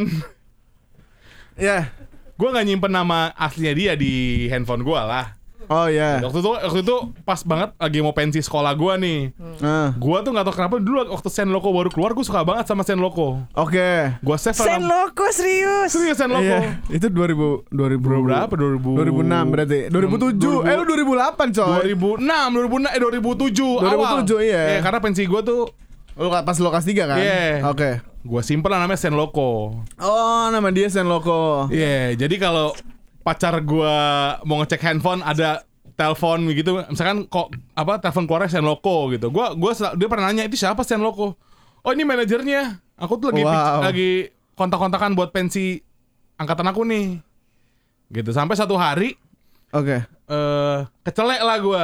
Ya. 1.55 1.91
gue 2.39 2.47
nggak 2.47 2.65
nyimpen 2.65 2.93
nama 2.93 3.36
aslinya 3.36 3.73
dia 3.75 3.91
di 3.93 4.13
handphone 4.47 4.82
gue 4.82 4.95
lah 4.95 5.36
Oh 5.69 5.86
iya. 5.86 6.17
waktu 6.19 6.41
itu 6.41 6.49
waktu 6.49 6.79
itu 6.82 6.95
pas 7.21 7.39
banget 7.41 7.69
lagi 7.77 8.01
mau 8.01 8.10
pensi 8.10 8.41
sekolah 8.41 8.73
gue 8.73 8.93
nih 8.97 9.19
Ah. 9.60 9.93
gue 9.93 10.17
tuh 10.19 10.32
nggak 10.32 10.41
tahu 10.43 10.55
kenapa 10.55 10.75
dulu 10.77 10.97
waktu 11.08 11.29
Sen 11.29 11.47
Loco 11.47 11.69
baru 11.69 11.88
keluar 11.88 12.12
gue 12.12 12.25
suka 12.25 12.41
banget 12.41 12.65
sama 12.65 12.82
Sen 12.82 12.97
Loco 12.97 13.38
Oke. 13.53 14.17
gue 14.17 14.36
save 14.36 14.58
Sen 14.58 14.82
Loco 14.82 15.25
serius 15.29 15.93
serius 15.93 16.17
Sen 16.17 16.27
Loco 16.27 16.41
Iya, 16.41 16.82
itu 16.89 17.05
2000 17.05 17.69
2000 17.69 18.01
berapa 18.01 18.49
2000 18.49 18.97
2006 19.05 19.53
berarti. 19.53 19.79
2007. 19.93 20.65
Eh 20.65 20.73
lu 20.73 20.84
2008 20.84 21.53
coy. 21.53 21.77
2006, 21.93 22.17
2006, 22.17 22.89
eh 22.89 22.99
2007 22.99 23.86
awal. 23.86 24.25
2007, 24.25 24.41
iya. 24.41 24.82
karena 24.82 24.99
pensi 24.99 25.21
gue 25.23 25.41
tuh 25.41 25.69
Lu 26.19 26.27
pas 26.27 26.51
kelas 26.51 26.84
3 26.84 27.08
kan? 27.08 27.15
Iya. 27.15 27.63
Oke. 27.69 28.03
gue 28.19 28.41
simpen 28.43 28.67
lah 28.67 28.84
namanya 28.84 28.99
Sen 28.99 29.15
Loco. 29.15 29.71
Oh, 29.95 30.43
nama 30.51 30.67
dia 30.69 30.91
Sen 30.91 31.08
Loco. 31.08 31.71
Iya, 31.71 32.19
jadi 32.19 32.36
kalau 32.36 32.75
pacar 33.29 33.61
gue 33.61 33.95
mau 34.41 34.57
ngecek 34.59 34.81
handphone 34.81 35.21
ada 35.21 35.61
telepon 35.93 36.47
gitu, 36.49 36.79
misalkan 36.87 37.27
kok 37.27 37.51
apa 37.75 37.99
telepon 37.99 38.23
keluar 38.23 38.47
Sen 38.47 38.63
Loco 38.63 39.11
gitu. 39.11 39.27
Gua 39.29 39.51
gua 39.51 39.75
dia 39.75 40.07
pernah 40.07 40.31
nanya 40.31 40.47
itu 40.47 40.55
siapa 40.55 40.79
Sen 40.81 40.97
Loco? 40.97 41.35
Oh 41.83 41.91
ini 41.91 42.01
manajernya. 42.01 42.79
Aku 42.95 43.19
tuh 43.19 43.29
lagi 43.29 43.43
Wow. 43.43 43.83
lagi 43.83 44.11
kontak-kontakan 44.55 45.11
buat 45.13 45.29
pensi 45.29 45.77
angkatan 46.35 46.67
aku 46.67 46.87
nih. 46.87 47.19
Gitu 48.09 48.31
sampai 48.31 48.55
satu 48.55 48.73
hari 48.73 49.13
Oke. 49.69 50.01
eh 50.07 50.77
kecelek 51.03 51.43
lah 51.43 51.57
gue 51.59 51.83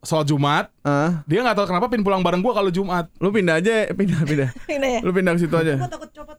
soal 0.00 0.22
Jumat 0.22 0.70
Ah, 0.80 1.20
dia 1.26 1.42
nggak 1.42 1.56
tahu 1.56 1.66
kenapa 1.66 1.90
pin 1.90 2.00
pulang 2.00 2.22
bareng 2.22 2.40
gue 2.40 2.52
kalau 2.52 2.70
Jumat 2.70 3.10
lu 3.18 3.28
pindah 3.28 3.58
aja, 3.58 3.90
pindah 3.90 4.22
pindah. 4.22 4.50
Ini 4.70 4.88
ya 4.88 5.00
Lu 5.02 5.10
pindah 5.10 5.34
ke 5.34 5.40
situ 5.42 5.52
aja. 5.52 5.74
Gue 5.76 5.90
takut 5.90 6.10
copot 6.10 6.38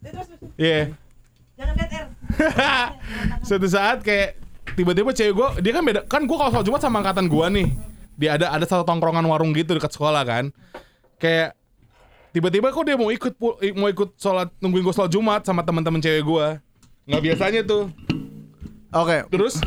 Terus 0.00 0.26
terus 0.32 0.52
Iya 0.56 0.72
air 0.72 1.03
suatu 3.46 3.66
saat 3.68 4.02
kayak 4.02 4.38
tiba-tiba 4.74 5.10
cewek 5.14 5.32
gue 5.34 5.48
dia 5.62 5.72
kan 5.76 5.82
beda 5.84 6.00
kan 6.08 6.22
gue 6.24 6.36
kalau 6.36 6.50
soal 6.50 6.64
Jumat 6.66 6.80
sama 6.82 7.00
angkatan 7.02 7.26
gue 7.30 7.46
nih. 7.60 7.68
Dia 8.14 8.38
ada 8.38 8.46
ada 8.54 8.64
satu 8.66 8.86
tongkrongan 8.86 9.26
warung 9.26 9.50
gitu 9.54 9.74
dekat 9.74 9.92
sekolah 9.94 10.22
kan. 10.22 10.54
Kayak 11.18 11.58
tiba-tiba 12.34 12.70
kok 12.70 12.84
dia 12.86 12.96
mau 12.98 13.10
ikut 13.10 13.34
mau 13.78 13.88
ikut 13.90 14.18
sholat 14.18 14.50
nungguin 14.58 14.82
gue 14.86 14.94
sholat 14.94 15.10
Jumat 15.10 15.42
sama 15.46 15.62
teman-teman 15.62 16.02
cewek 16.02 16.22
gue 16.22 16.46
nggak 17.10 17.22
biasanya 17.22 17.60
tuh. 17.66 17.90
Oke. 18.94 19.26
terus 19.28 19.58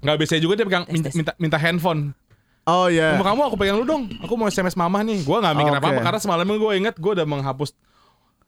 nggak 0.00 0.16
biasanya 0.16 0.40
juga 0.40 0.54
dia 0.56 0.64
pegang 0.64 0.84
minta, 0.88 1.08
minta, 1.12 1.32
minta 1.36 1.58
handphone. 1.60 2.16
Oh 2.68 2.88
iya. 2.88 3.16
Sama 3.16 3.24
kamu 3.24 3.40
aku 3.52 3.56
pegang 3.56 3.76
lu 3.80 3.84
dong. 3.84 4.08
Aku 4.24 4.36
mau 4.36 4.48
SMS 4.48 4.76
mama 4.76 5.00
nih. 5.04 5.24
Gue 5.24 5.36
nggak 5.38 5.54
mikir 5.56 5.72
apa-apa 5.76 6.00
karena 6.00 6.20
semalamnya 6.20 6.56
gue 6.56 6.72
inget 6.76 6.94
gue 6.96 7.12
udah 7.16 7.26
menghapus 7.28 7.76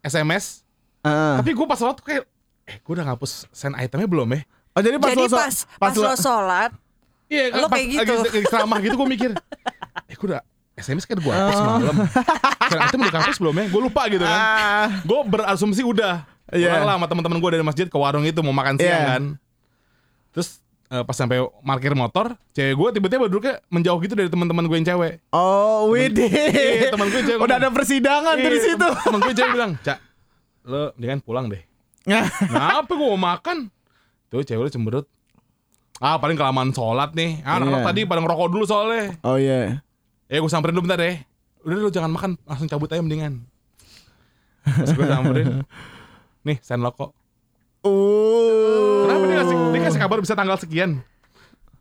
SMS 0.03 0.66
Heeh. 1.03 1.35
tapi 1.42 1.51
gue 1.55 1.66
pas 1.66 1.79
sholat 1.79 1.99
kayak 2.03 2.27
eh 2.64 2.77
gue 2.77 2.92
udah 2.92 3.07
ngapus 3.07 3.48
send 3.48 3.75
itemnya 3.75 4.07
belum 4.07 4.29
ya 4.31 4.42
Oh 4.72 4.81
jadi 4.81 4.96
pas 4.96 5.11
Jadi 5.11 5.20
lo 5.20 5.29
so- 5.29 5.37
pas 5.37 5.57
pas 5.77 5.92
lo 5.92 6.12
sholat, 6.14 6.70
Iya, 7.27 7.53
Lo 7.55 7.66
pas 7.66 7.77
kayak 7.77 7.88
gitu. 7.92 8.12
lagi, 8.14 8.29
lagi 8.35 8.46
ceramah 8.46 8.79
gitu 8.79 8.94
gue 8.94 9.09
mikir, 9.11 9.31
eh 10.09 10.14
gue 10.14 10.27
udah 10.27 10.40
SMS 10.72 11.05
kan 11.05 11.16
gue 11.16 11.29
hapus 11.29 11.53
Oh. 11.53 11.59
semalam. 11.59 11.96
Sekarang 12.62 12.87
itu 12.88 12.96
udah 12.98 13.20
hapus 13.20 13.37
belum 13.37 13.55
ya? 13.55 13.64
Gue 13.68 13.83
lupa 13.83 14.03
gitu 14.09 14.25
kan. 14.25 14.33
Ah. 14.35 14.87
Gue 15.03 15.20
berasumsi 15.27 15.81
udah. 15.83 16.25
Iya. 16.48 16.72
Pulang 16.72 16.85
lah 16.85 16.94
sama 16.96 17.07
teman-teman 17.07 17.38
gue 17.38 17.51
dari 17.51 17.61
masjid 17.62 17.85
ke 17.85 17.92
warung 17.94 18.25
itu 18.25 18.40
mau 18.40 18.51
makan 18.51 18.77
siang 18.77 18.88
Iya. 18.88 19.05
kan. 19.07 19.22
Terus 20.31 20.48
eh, 20.88 21.03
pas 21.03 21.12
sampai 21.14 21.37
parkir 21.62 21.92
motor, 21.92 22.27
cewek 22.51 22.72
gue 22.72 22.88
tiba-tiba 22.94 23.25
duduknya 23.27 23.61
menjauh 23.68 23.96
gitu 23.98 24.12
dari 24.14 24.29
teman-teman 24.29 24.64
gue 24.64 24.77
yang 24.79 24.88
cewek. 24.88 25.20
Oh, 25.29 25.88
Widih. 25.90 26.29
Iya, 26.29 26.88
temen 26.90 27.07
gue 27.07 27.20
cewek 27.22 27.37
Udah 27.38 27.57
ngomong. 27.57 27.61
ada 27.61 27.68
persidangan 27.70 28.37
dari 28.38 28.57
Iya, 28.57 28.66
situ. 28.66 28.87
tem- 28.87 29.01
Temen 29.03 29.20
gue 29.20 29.35
cewek 29.35 29.53
bilang, 29.53 29.72
Cak, 29.79 29.98
lo 30.64 30.92
mendingan 30.94 31.20
pulang 31.20 31.46
deh. 31.48 31.61
Kenapa 32.51 32.88
gue 32.88 33.09
mau 33.09 33.17
makan? 33.17 33.71
Tuh 34.29 34.43
cewek 34.43 34.62
lu 34.62 34.71
cemberut. 34.71 35.07
Ah 35.99 36.17
paling 36.17 36.35
kelamaan 36.35 36.71
sholat 36.71 37.12
nih. 37.12 37.38
Ah, 37.43 37.57
anak-anak 37.57 37.81
Iya. 37.81 37.88
tadi 37.88 38.01
pada 38.05 38.21
ngerokok 38.21 38.49
dulu 38.49 38.65
soalnya. 38.65 39.15
oh 39.23 39.37
iya. 39.37 39.85
Eh 40.27 40.37
gue 40.37 40.49
samperin 40.49 40.73
dulu 40.73 40.88
bentar 40.88 40.97
deh 40.97 41.21
Udah 41.62 41.77
lu 41.77 41.88
jangan 41.88 42.09
makan 42.09 42.41
Langsung 42.43 42.65
cabut 42.65 42.88
aja 42.88 42.99
mendingan 42.99 43.45
Terus 44.65 44.97
gue 44.97 45.05
samperin 45.05 45.61
Nih 46.49 46.57
send 46.59 46.81
loko 46.81 47.12
Uh. 47.85 49.05
Kenapa 49.05 49.25
dia 49.27 49.37
kasih, 49.38 49.57
dia 49.69 49.81
kasih 49.85 50.01
kabar 50.01 50.19
bisa 50.19 50.33
tanggal 50.33 50.57
sekian 50.57 51.05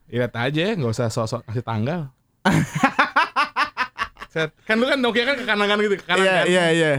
Lihat 0.06 0.36
aja 0.36 0.76
Gak 0.76 0.92
usah 0.92 1.08
sok-sok 1.08 1.46
kasih 1.46 1.64
tanggal 1.64 2.12
Set. 4.28 4.52
Kan 4.64 4.80
lu 4.80 4.86
kan 4.86 4.98
Nokia 4.98 5.24
kan 5.24 5.36
ke 5.36 5.44
kanan 5.44 5.66
kan 5.66 5.78
gitu 5.78 5.96
ke 5.96 6.06
kanan 6.06 6.24
Iya 6.24 6.34
kan 6.34 6.46
iya 6.48 6.66
iya. 6.72 6.92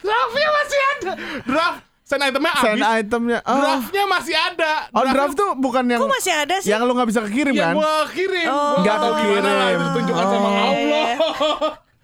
Draftnya 0.00 0.48
masih 0.50 0.80
ada 0.88 1.12
Draft 1.42 1.78
Send 2.02 2.22
itemnya 2.24 2.52
Send 2.56 2.82
habis 2.82 2.86
itemnya. 3.00 3.38
Oh. 3.40 3.54
Draftnya 3.56 4.04
masih 4.04 4.34
ada 4.34 4.72
Oh 4.90 5.04
draft 5.04 5.34
tuh 5.34 5.50
bukan 5.54 5.84
yang 5.84 6.00
kok 6.00 6.10
masih 6.10 6.32
ada 6.34 6.54
sih? 6.58 6.68
yang 6.68 6.82
lu 6.82 6.92
nggak 6.92 7.06
bisa 7.06 7.20
kekirim 7.22 7.52
Yang 7.52 7.62
kan? 7.62 7.74
gue 7.76 7.94
kirim 8.12 8.46
Oh. 8.46 8.58
Gua 8.58 8.78
Nggak 8.78 8.96
tahu 8.96 9.12
gimana 9.16 9.50
lah. 9.50 9.68
Itu 9.68 9.82
ditunjukkan 9.86 10.26
sama 10.26 10.48
Oh. 10.48 10.56
Allah 10.66 11.06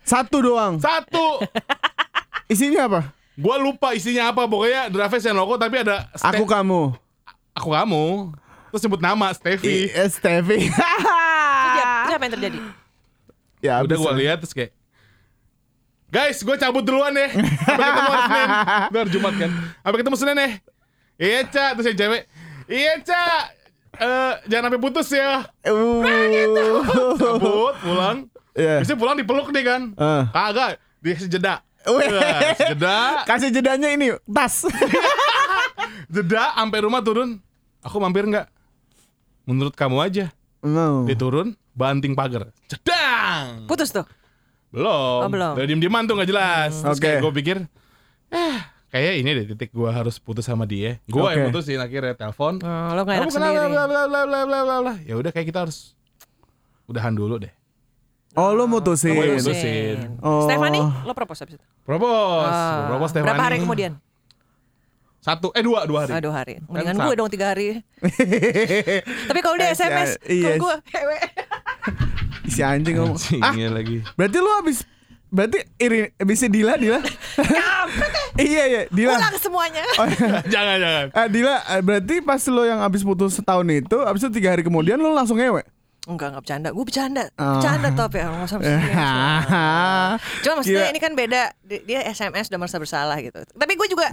Satu 0.02 0.36
doang. 0.40 0.74
Satu 0.78 1.26
Isinya 2.52 2.86
apa? 2.86 3.00
Gua 3.34 3.56
lupa 3.56 3.92
isinya 3.92 4.30
apa 4.30 4.44
pokoknya 4.44 4.88
draftnya 4.88 5.20
Send 5.20 5.34
loko 5.34 5.56
tapi 5.56 5.76
ada 5.78 6.06
ste- 6.12 6.30
Aku 6.30 6.44
kamu. 6.44 6.94
aku 7.52 7.68
kamu 7.70 8.06
terus 8.68 8.82
sebut 8.82 9.00
nama 9.00 9.32
Steffi 9.32 9.88
Iya, 9.88 10.04
Steffi. 10.06 10.68
Apa 12.06 12.20
yang 12.20 12.32
terjadi? 12.32 12.58
ya, 13.58 13.80
udah 13.80 13.96
gua 13.96 14.12
lah. 14.12 14.16
lihat 14.16 14.38
terus 14.38 14.52
kayak 14.52 14.70
guys 16.06 16.38
gue 16.40 16.56
cabut 16.56 16.82
duluan 16.86 17.12
deh 17.12 17.30
sampai 17.34 17.90
ketemu 17.90 18.10
hari 18.10 18.22
Senin. 18.26 18.50
Itu 18.90 18.96
hari 18.98 19.10
Jumat 19.10 19.34
kan. 19.34 19.50
Sampai 19.82 19.98
ketemu 20.00 20.16
Senin 20.16 20.36
deh 20.38 20.52
iya 21.16 21.40
ca. 21.48 21.64
Terus 21.76 21.86
yang 21.92 21.98
cewek. 21.98 22.22
Iya 22.68 22.92
ca. 23.04 23.24
Eh, 23.96 24.32
jangan 24.52 24.64
sampai 24.68 24.80
putus 24.80 25.08
ya. 25.12 25.48
Uh. 25.64 26.04
cabut 27.16 27.74
pulang. 27.80 28.18
Iya. 28.56 28.84
Biasanya 28.84 28.98
pulang 29.00 29.16
dipeluk 29.16 29.48
nih 29.52 29.64
kan. 29.64 29.82
Eh. 29.96 30.22
kagak 30.32 30.70
dikasih 31.00 31.28
jeda. 31.32 31.54
Weh. 31.86 32.08
Wah, 32.10 32.40
kasih 32.50 32.66
jeda. 32.74 32.98
Kasih 33.30 33.48
jedanya 33.54 33.88
ini 33.94 34.06
tas. 34.26 34.66
jeda 36.14 36.44
sampai 36.58 36.78
rumah 36.82 37.00
turun. 37.00 37.38
Aku 37.86 38.02
mampir 38.02 38.26
nggak? 38.26 38.50
Menurut 39.46 39.78
kamu 39.78 40.02
aja. 40.02 40.26
No. 40.66 41.06
dia 41.06 41.14
turun 41.14 41.54
banting 41.78 42.18
pagar. 42.18 42.50
Cedang! 42.66 43.70
Putus 43.70 43.94
tuh. 43.94 44.02
Belum 44.76 45.18
Oh, 45.18 45.28
belum. 45.28 45.52
Udah 45.56 45.64
diem 45.64 45.80
dieman 45.80 46.04
tuh 46.04 46.14
nggak 46.14 46.28
jelas 46.28 46.72
terus 46.76 46.94
Oke. 46.94 47.02
kayak 47.02 47.18
gue 47.18 47.32
pikir 47.34 47.56
eh 48.28 48.56
kayak 48.88 49.12
ini 49.16 49.30
deh 49.32 49.44
titik 49.50 49.70
gue 49.70 49.88
harus 49.88 50.16
putus 50.16 50.44
sama 50.44 50.62
dia 50.62 51.00
gue 51.02 51.16
yang 51.22 51.42
Oke. 51.42 51.56
putusin 51.56 51.78
akhirnya 51.78 52.12
telepon 52.12 52.60
Oh, 52.60 52.90
lo 52.90 53.02
gak 53.02 53.16
enak 53.18 53.30
sendiri. 53.30 53.56
bla 53.66 53.84
bla 53.86 54.04
bla 54.04 54.20
bla 54.22 54.40
bla 54.44 54.60
bla 54.62 54.76
bla 54.82 54.94
ya 55.00 55.14
udah 55.14 55.30
kayak 55.30 55.46
kita 55.46 55.64
harus 55.64 55.96
udahan 56.84 57.10
dulu 57.10 57.38
deh 57.38 57.52
Oh 58.32 58.52
lu 58.52 58.68
mutusin. 58.68 59.16
Gue 59.16 59.32
Putusin. 59.32 59.48
mutusin. 59.48 59.96
Oh. 60.20 60.44
Stephanie, 60.44 60.84
lo 61.02 61.12
propose 61.12 61.40
habis 61.40 61.56
itu? 61.56 61.64
propose 61.82 62.44
Ah. 62.46 62.84
propose 62.86 63.10
Berapa 63.10 63.32
Stephanie. 63.32 63.40
hari 63.42 63.56
kemudian? 63.58 63.92
satu 65.18 65.50
eh 65.50 65.58
dua 65.58 65.82
dua 65.82 66.04
hari 66.04 66.12
Ah, 66.12 66.20
dua 66.20 66.34
hari. 66.36 66.54
Mendingan 66.62 66.84
Kan 66.92 67.02
gue 67.02 67.10
sab- 67.10 67.18
dong 67.18 67.30
tiga 67.32 67.46
hari. 67.48 67.80
Tapi 69.28 69.40
kalau 69.40 69.56
dia 69.56 69.66
Eh, 69.66 69.72
si- 69.72 69.82
SMS, 69.82 70.10
iya. 70.28 70.52
kalau 70.52 70.62
gue 70.62 70.74
hewe. 70.92 71.16
Si 72.48 72.60
anjing 72.60 72.96
ngomong. 72.96 73.16
Anjing, 73.16 73.40
Ah, 73.40 73.52
iya 73.52 73.68
lagi 73.68 74.00
berarti 74.12 74.36
lu 74.36 74.50
habis 74.52 74.78
berarti 75.26 75.58
iri 75.76 75.98
bisa 76.20 76.46
Dila 76.46 76.74
Dila. 76.74 77.02
iya 78.38 78.62
iya 78.64 78.80
Dila. 78.88 79.16
Ulang 79.16 79.36
semuanya. 79.36 79.82
Oh, 79.98 80.06
iya. 80.06 80.40
jangan 80.46 80.76
jangan 80.78 81.04
Ah, 81.10 81.26
Dila, 81.26 81.54
eh, 81.68 81.80
berarti 81.80 82.14
pas 82.20 82.40
lo 82.46 82.62
yang 82.62 82.78
habis 82.78 83.00
putus 83.00 83.34
setahun 83.34 83.66
itu, 83.66 83.96
habis 84.00 84.20
itu 84.20 84.30
tiga 84.32 84.52
hari 84.52 84.62
kemudian 84.62 84.96
lo 84.96 85.10
langsung 85.10 85.36
ngewe? 85.36 85.64
Enggak, 86.06 86.30
enggak 86.30 86.42
bercanda. 86.42 86.68
Gue 86.70 86.84
bercanda. 86.84 87.24
Oh. 87.34 87.58
Bercanda 87.58 87.88
top 87.92 88.12
ya. 88.14 88.24
Nggak 88.28 88.46
usah. 88.46 88.58
Cuma 90.42 90.54
maksudnya 90.56 90.86
Gila. 90.86 90.92
ini 90.92 91.00
kan 91.00 91.12
beda. 91.12 91.42
Di- 91.60 91.82
Dia 91.82 92.06
SMS 92.06 92.46
udah 92.46 92.58
merasa 92.58 92.78
bersalah 92.78 93.16
gitu. 93.18 93.42
Tapi 93.42 93.72
gue 93.74 93.88
juga 93.88 94.06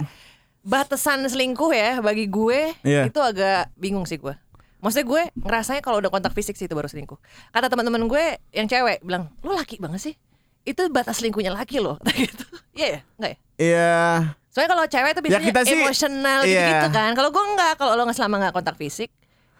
batasan 0.60 1.22
selingkuh 1.22 1.70
ya 1.70 2.00
bagi 2.00 2.26
gue 2.26 2.72
Iya. 2.82 3.06
itu 3.06 3.20
agak 3.20 3.70
bingung 3.76 4.02
sih 4.04 4.16
gue. 4.16 4.34
Maksudnya 4.84 5.06
gue 5.08 5.22
ngerasanya 5.34 5.80
kalau 5.80 5.96
udah 5.96 6.12
kontak 6.12 6.36
fisik 6.36 6.54
sih 6.54 6.68
itu 6.68 6.76
baru 6.76 6.84
selingkuh. 6.86 7.16
Kata 7.48 7.72
teman-teman 7.72 8.04
gue 8.04 8.24
yang 8.52 8.68
cewek 8.68 9.00
bilang, 9.00 9.32
"Lu 9.40 9.56
laki 9.56 9.80
banget 9.80 10.00
sih." 10.02 10.14
Itu 10.62 10.92
batas 10.92 11.18
selingkuhnya 11.18 11.48
laki 11.50 11.80
loh. 11.80 11.96
gitu. 12.12 12.44
Iya 12.72 12.86
ya? 12.86 13.00
Enggak 13.16 13.30
ya? 13.30 13.38
Iya. 13.56 13.96
Soalnya 14.52 14.70
kalau 14.70 14.84
cewek 14.84 15.10
tuh 15.12 15.22
biasanya 15.24 15.46
kita 15.46 15.60
sih- 15.64 15.72
emosional 15.74 16.40
iya. 16.44 16.66
gitu 16.68 16.88
kan. 16.92 17.10
Kalau 17.12 17.32
gue 17.32 17.44
enggak, 17.48 17.72
kalau 17.74 17.96
lo 17.96 18.04
nggak 18.04 18.14
selama 18.14 18.36
nggak 18.38 18.54
kontak 18.54 18.76
fisik, 18.76 19.08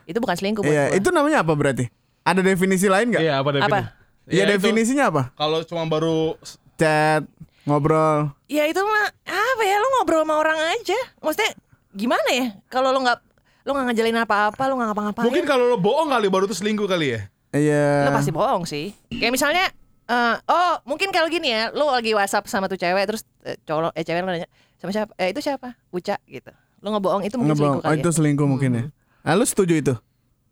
itu 0.05 0.19
bukan 0.21 0.37
selingkuh 0.37 0.61
buat 0.61 0.71
Iya, 0.71 0.85
gue. 0.93 1.01
itu 1.01 1.09
namanya 1.09 1.41
apa 1.41 1.57
berarti? 1.57 1.89
Ada 2.21 2.41
definisi 2.41 2.87
lain 2.87 3.09
nggak? 3.09 3.21
iya 3.21 3.37
apa 3.37 3.49
definisi 3.51 3.73
Apa? 3.73 3.81
Iya, 4.25 4.37
Ya, 4.37 4.45
itu. 4.47 4.53
definisinya 4.57 5.05
apa? 5.09 5.23
kalau 5.35 5.61
cuma 5.65 5.85
baru 5.85 6.37
Chat, 6.75 7.25
ngobrol. 7.65 8.33
Ya 8.47 8.65
itu 8.65 8.81
mah 8.81 9.07
apa 9.25 9.63
ya 9.63 9.77
lo 9.77 9.89
ngobrol 9.95 10.23
sama 10.23 10.35
orang 10.37 10.59
aja. 10.73 10.97
Maksudnya 11.19 11.53
gimana 11.93 12.29
ya? 12.31 12.47
Kalau 12.67 12.91
lo 12.91 13.01
nggak 13.01 13.19
lo 13.65 13.71
nggak 13.71 13.87
ngejalin 13.91 14.19
apa-apa, 14.19 14.63
lo 14.65 14.75
nggak 14.75 14.89
ngapa-ngapain. 14.91 15.25
mungkin 15.25 15.45
kalau 15.45 15.65
lo 15.67 15.77
bohong 15.77 16.09
kali 16.09 16.29
baru 16.29 16.45
tuh 16.45 16.55
selingkuh 16.55 16.85
kali 16.85 17.07
ya 17.11 17.21
Iya. 17.51 18.05
lo 18.05 18.13
pasti 18.13 18.31
bohong 18.31 18.65
sih. 18.65 18.91
Kayak 19.09 19.33
misalnya 19.33 19.65
eh, 20.05 20.35
oh 20.45 20.73
mungkin 20.85 21.09
kalau 21.09 21.27
gini 21.27 21.49
ya, 21.49 21.71
lo 21.71 21.89
lagi 21.89 22.13
WhatsApp 22.13 22.45
sama 22.45 22.67
tuh 22.67 22.75
cewek 22.75 23.05
terus 23.05 23.23
eh, 23.43 23.57
cowok 23.59 23.93
eh 23.93 24.03
cewek 24.03 24.21
lo 24.21 24.31
nanya 24.31 24.49
sama 24.77 24.91
siapa? 24.91 25.15
Eh 25.17 25.31
itu 25.31 25.41
siapa? 25.41 25.73
Uca 25.89 26.19
gitu. 26.25 26.51
Lo 26.79 26.89
ngebohong 26.91 27.23
itu 27.23 27.35
mungkin 27.35 27.55
Ngebohong. 27.55 27.79
selingkuh 27.79 27.81
Oh, 27.81 27.89
kali 27.89 27.97
itu 27.97 28.11
ya. 28.11 28.15
selingkuh 28.15 28.47
mungkin 28.47 28.71
ya. 28.71 28.85
Lalu 29.25 29.43
setuju 29.47 29.75
itu? 29.75 29.95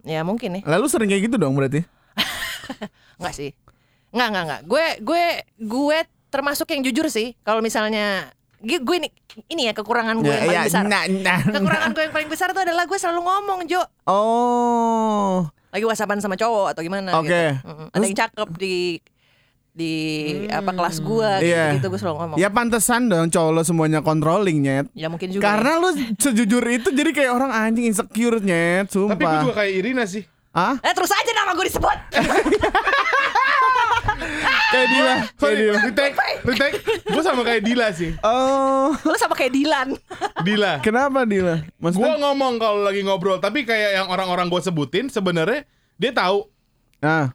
Ya 0.03 0.21
mungkin 0.23 0.49
nih. 0.57 0.63
Lalu 0.65 0.85
sering 0.89 1.07
kayak 1.07 1.23
gitu 1.27 1.37
dong 1.37 1.53
berarti? 1.53 1.85
Enggak 3.19 3.35
sih. 3.35 3.51
Enggak, 4.11 4.29
enggak, 4.29 4.45
enggak. 4.45 4.61
Gue 4.65 4.85
gue 5.03 5.25
gue 5.59 5.99
termasuk 6.29 6.71
yang 6.71 6.83
jujur 6.83 7.07
sih. 7.09 7.35
Kalau 7.43 7.61
misalnya 7.61 8.31
gue, 8.63 8.79
gue 8.79 8.97
ini 8.97 9.09
ini 9.49 9.63
ya 9.67 9.73
kekurangan 9.73 10.17
gue 10.17 10.29
yang 10.29 10.43
paling 10.45 10.55
Ya, 10.55 10.63
besar. 10.65 10.85
nah, 10.85 11.03
nah. 11.05 11.39
Kekurangan 11.43 11.91
gue 11.91 12.03
yang 12.03 12.15
paling 12.15 12.31
besar 12.31 12.47
itu 12.49 12.61
adalah 12.61 12.85
gue 12.85 12.97
selalu 12.97 13.21
ngomong, 13.21 13.61
Jo. 13.67 13.83
Oh. 14.07 15.45
Lagi 15.69 15.85
whatsappan 15.85 16.19
sama 16.19 16.35
cowok 16.35 16.67
atau 16.71 16.81
gimana 16.81 17.17
Oke. 17.17 17.27
gitu. 17.27 17.65
Mm-mm. 17.65 17.89
Ada 17.91 18.05
yang 18.05 18.17
cakep 18.19 18.49
di 18.57 18.77
di 19.73 19.93
apa 20.53 20.69
kelas 20.71 21.01
gue 21.01 21.31
gitu, 21.41 21.49
Iya. 21.49 21.81
gitu 21.81 21.87
gue 21.89 21.97
selalu 21.97 22.17
ngomong. 22.19 22.37
Ya 22.37 22.49
pantesan 22.49 23.09
dong 23.09 23.29
cowok 23.29 23.51
lo 23.51 23.63
semuanya 23.65 24.01
controlling 24.01 24.61
nyet. 24.61 24.87
Ya 24.93 25.09
mungkin 25.09 25.33
juga. 25.33 25.49
Karena 25.49 25.81
lu 25.81 25.89
sejujur 26.15 26.61
itu 26.69 26.93
jadi 26.93 27.11
kayak 27.11 27.33
orang 27.33 27.51
anjing 27.51 27.89
insecure 27.89 28.37
nyet, 28.39 28.93
sumpah. 28.93 29.17
tapi 29.17 29.25
gue 29.25 29.39
juga 29.43 29.55
kayak 29.59 29.73
Irina 29.73 30.05
sih 30.05 30.29
Ah? 30.53 30.77
Eh 30.79 30.93
terus 30.93 31.09
aja 31.09 31.33
nama 31.33 31.53
gue 31.53 31.65
disebut. 31.65 31.99
Kayak 34.69 34.89
Dila. 34.89 35.15
Kayak 35.15 35.37
Sorry, 35.37 35.57
Dila. 35.59 35.79
retake, 35.83 36.15
retake. 36.43 36.77
Gue 37.05 37.23
sama 37.23 37.41
kayak 37.43 37.63
Dila 37.63 37.87
sih. 37.91 38.11
Oh. 38.21 38.93
Lu 38.99 39.17
sama 39.17 39.35
kayak 39.35 39.53
Dilan. 39.53 39.89
Dila. 40.41 40.73
Kenapa 40.81 41.25
Dila? 41.25 41.61
Gue 41.61 41.77
Maksudnya? 41.83 42.17
ngomong 42.19 42.57
kalau 42.57 42.81
lagi 42.81 43.01
ngobrol, 43.01 43.37
tapi 43.37 43.65
kayak 43.65 43.91
yang 43.95 44.07
orang-orang 44.09 44.49
gue 44.49 44.61
sebutin 44.61 45.09
sebenarnya 45.09 45.65
dia 45.97 46.13
tahu 46.13 46.49
Nah. 46.99 47.35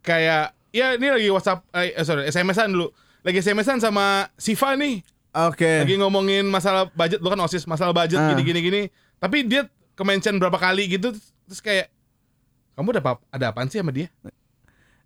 kayak 0.00 0.52
ya 0.70 0.92
ini 0.92 1.06
lagi 1.08 1.28
WhatsApp, 1.28 1.64
eh, 1.72 1.90
eh, 1.92 2.04
sorry 2.04 2.28
SMS-an 2.28 2.68
dulu. 2.68 2.92
Lagi 3.22 3.40
SMS-an 3.40 3.78
sama 3.78 4.28
Siva 4.36 4.74
nih. 4.74 5.00
Oke. 5.32 5.82
Lagi 5.82 5.96
ngomongin 5.96 6.44
masalah 6.44 6.86
budget, 6.88 7.18
lu 7.18 7.28
kan 7.28 7.40
osis 7.40 7.64
masalah 7.64 7.90
budget 7.90 8.20
Ah. 8.20 8.30
gini 8.30 8.42
gini 8.42 8.60
gini. 8.60 8.82
Tapi 9.16 9.42
dia 9.42 9.64
ke-mention 9.94 10.36
berapa 10.36 10.54
kali 10.54 10.86
gitu, 10.90 11.14
terus 11.48 11.60
kayak 11.60 11.88
kamu 12.74 12.86
ada 12.90 13.00
apa 13.00 13.12
ada 13.28 13.44
apaan 13.48 13.66
sih 13.66 13.78
sama 13.78 13.90
dia? 13.90 14.10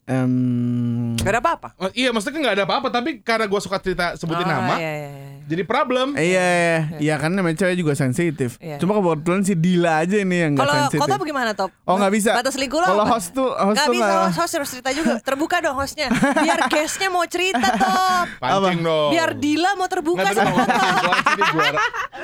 Em, 0.09 1.13
Gak 1.17 1.29
ada 1.29 1.41
apa-apa. 1.45 1.69
Oh, 1.77 1.93
iya 1.93 2.09
maksudnya 2.09 2.33
kan 2.33 2.43
nggak 2.43 2.57
ada 2.57 2.65
apa-apa 2.65 2.89
tapi 2.89 3.21
karena 3.21 3.45
gue 3.45 3.61
suka 3.61 3.77
cerita 3.77 4.17
sebutin 4.17 4.41
Oh, 4.41 4.49
nama 4.51 4.75
iya, 4.75 4.89
iya, 4.97 5.09
iya. 5.13 5.33
jadi 5.45 5.63
problem. 5.63 6.17
Iya, 6.17 6.25
iya, 6.25 6.77
iya 6.97 7.15
kan 7.15 7.29
namanya 7.29 7.61
cewek 7.61 7.77
juga 7.77 7.93
sensitif. 7.93 8.57
Iya. 8.57 8.81
Cuma 8.81 8.97
kebetulan 8.97 9.45
si 9.45 9.53
Dila 9.53 10.01
aja 10.01 10.17
ini 10.17 10.37
yang 10.39 10.57
nggak 10.57 10.65
Kalau 10.65 10.75
sensitif. 10.81 10.99
kau 10.99 11.09
tahu 11.13 11.21
bagaimana 11.21 11.53
top? 11.53 11.69
Oh, 11.85 12.01
nggak 12.01 12.13
bisa. 12.15 12.31
Batas 12.33 12.57
selingkuh 12.57 12.81
lo 12.81 12.89
Kalau 12.89 13.05
host 13.07 13.29
tuh- 13.31 13.53
host 13.53 13.77
Nggak 13.77 13.85
tuh 13.85 13.93
bisa 13.93 14.13
host, 14.17 14.37
host 14.39 14.53
harus 14.55 14.69
cerita 14.73 14.91
juga. 14.93 15.15
Terbuka 15.21 15.57
dong 15.61 15.77
hostnya. 15.77 16.09
Biar 16.41 16.59
guestnya 16.67 17.09
mau 17.11 17.25
cerita 17.27 17.69
top. 17.69 18.27
Pancing 18.41 18.81
dong. 18.81 19.11
Biar 19.13 19.31
Dila 19.37 19.71
mau 19.77 19.89
terbuka 19.89 20.25
Nggak, 20.25 20.35
sama 20.35 20.57
kalau 20.65 20.97
kau. 20.97 21.77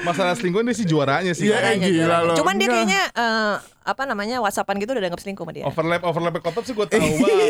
masalah 0.04 0.33
selingkuh 0.35 0.61
ini 0.62 0.72
sih 0.72 0.87
juaranya 0.87 1.33
sih. 1.33 1.44
Iya, 1.44 1.52
Juaranya, 1.52 1.85
gila 1.85 2.00
juaranya. 2.00 2.24
lo. 2.24 2.35
Cuman 2.35 2.54
dia 2.57 2.68
kayaknya 2.70 3.02
eh, 3.12 3.54
apa 3.85 4.03
namanya 4.03 4.40
WhatsAppan 4.40 4.77
gitu 4.77 4.90
udah 4.90 5.03
dianggap 5.03 5.20
selingkuh 5.20 5.44
sama 5.44 5.53
dia. 5.53 5.64
Overlap 5.64 6.01
overlap 6.03 6.33
kotor 6.40 6.62
sih 6.62 6.73
gue 6.73 6.87
tahu 6.87 6.97
Oh, 6.97 7.20
banget. 7.20 7.49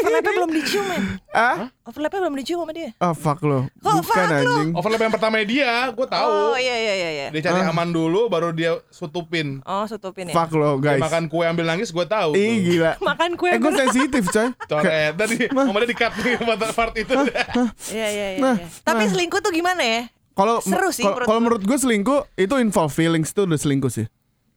overlapnya 0.00 0.32
belum 0.34 0.50
dicium 0.50 0.84
men. 0.86 1.02
Ah? 1.30 1.68
Overlapnya 1.84 2.20
belum 2.22 2.34
dicium 2.34 2.58
sama 2.58 2.72
dia. 2.72 2.88
Oh 2.96 3.12
fuck 3.12 3.40
lo. 3.40 3.68
Kok 3.76 3.92
Bukan 3.94 4.02
fuck 4.02 4.16
lo? 4.16 4.36
anjing. 4.56 4.68
Overlap 4.72 5.00
yang 5.02 5.12
pertama 5.12 5.34
dia, 5.42 5.70
gue 5.86 6.06
tahu. 6.08 6.28
Oh 6.32 6.56
iya 6.56 6.74
iya 6.74 6.94
iya 6.94 7.10
iya. 7.10 7.26
Dia 7.28 7.42
cari 7.44 7.60
aman 7.62 7.88
dulu, 7.88 8.26
baru 8.26 8.50
dia 8.50 8.80
sutupin. 8.88 9.60
Oh 9.62 9.84
sutupin 9.84 10.26
ya. 10.26 10.34
Fuck 10.34 10.52
lo 10.54 10.76
Dia 10.76 10.96
guys. 10.96 11.02
makan 11.02 11.24
kue 11.26 11.44
ambil 11.44 11.64
nangis, 11.66 11.88
gue 11.88 12.06
tahu. 12.06 12.32
Ih 12.32 12.56
gila. 12.66 12.92
Makan 13.10 13.30
kue 13.36 13.50
Eh 13.50 13.58
gue 13.58 13.72
sensitif 13.74 14.24
coy. 14.26 14.48
Coret 14.70 15.12
tadi, 15.14 15.44
ngomongnya 15.46 15.86
di 15.86 15.94
cut 15.94 16.12
nih 16.16 16.34
part- 16.38 16.72
part 16.74 16.94
itu. 16.94 17.12
Iya 17.90 18.08
iya 18.08 18.26
iya. 18.30 18.40
Nah, 18.40 18.54
iya. 18.56 18.66
Tapi 18.80 19.02
selingkuh 19.06 19.38
tuh 19.38 19.50
gimana 19.50 19.80
ya? 19.80 20.02
Kalau 20.30 20.62
Seru 20.62 20.88
sih 20.88 21.02
kalau- 21.02 21.20
menurut 21.20 21.26
kalau 21.26 21.36
gua. 21.36 21.44
menurut 21.44 21.62
gue 21.62 21.76
selingkuh 21.76 22.20
itu 22.34 22.54
involve 22.56 22.88
feelings 22.88 23.28
tuh 23.30 23.44
udah 23.44 23.56
selingkuh 23.56 23.92
sih. 23.92 24.08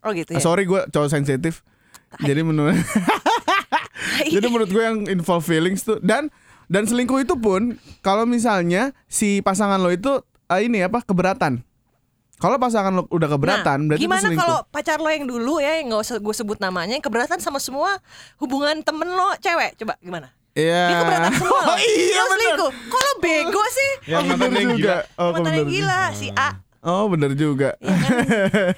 Oh 0.04 0.12
gitu 0.12 0.30
Ah, 0.30 0.38
ya. 0.38 0.42
Sorry 0.42 0.64
gue 0.64 0.82
cowok 0.86 1.10
sensitif. 1.10 1.64
Jadi 2.22 2.42
menurut 2.42 2.78
Jadi 4.24 4.46
menurut 4.46 4.70
gue 4.70 4.84
yang 4.84 4.98
involve 5.08 5.42
feelings 5.42 5.82
tuh 5.82 5.98
dan 6.00 6.30
dan 6.66 6.84
selingkuh 6.84 7.20
itu 7.20 7.36
pun 7.36 7.76
kalau 8.00 8.24
misalnya 8.24 8.92
si 9.06 9.40
pasangan 9.40 9.78
lo 9.78 9.90
itu 9.90 10.20
ah, 10.46 10.60
ini 10.60 10.80
apa 10.80 11.02
keberatan. 11.02 11.64
Kalau 12.36 12.58
pasangan 12.58 12.92
lo 12.92 13.04
udah 13.08 13.30
keberatan 13.30 13.78
nah, 13.80 13.88
berarti 13.90 14.00
itu 14.00 14.06
gimana 14.06 14.28
kalau 14.36 14.60
pacar 14.68 14.98
lo 14.98 15.08
yang 15.08 15.24
dulu 15.24 15.58
ya 15.58 15.80
yang 15.80 15.90
nggak 15.90 16.04
usah 16.04 16.18
gue 16.18 16.36
sebut 16.36 16.60
namanya 16.60 16.92
yang 16.92 17.02
keberatan 17.02 17.40
sama 17.40 17.56
semua 17.58 17.96
hubungan 18.38 18.80
temen 18.80 19.08
lo 19.08 19.32
cewek 19.40 19.74
coba 19.78 19.96
gimana 19.98 20.28
Iya. 20.52 20.82
dia 20.86 20.96
keberatan 21.00 21.32
semua 21.34 21.62
Oh 21.72 21.80
iya 21.80 22.20
lo 22.20 22.28
selingkuh 22.30 22.72
kok 22.86 23.02
lo 23.02 23.14
bego 23.18 23.64
sih 23.66 23.92
Yang 24.06 24.20
Oh, 24.20 24.28
mantan 24.28 24.44
bener 24.46 24.60
yang 24.60 24.70
juga. 24.70 24.78
gila. 24.78 24.98
Oh, 25.16 25.30
mantan 25.32 25.52
yang 25.52 25.56
bener 25.62 25.72
gila 25.72 26.02
si 26.14 26.28
A 26.30 26.50
Oh 26.84 27.08
bener 27.08 27.32
juga. 27.34 27.80
Iya 27.80 27.96
kan? 27.96 28.18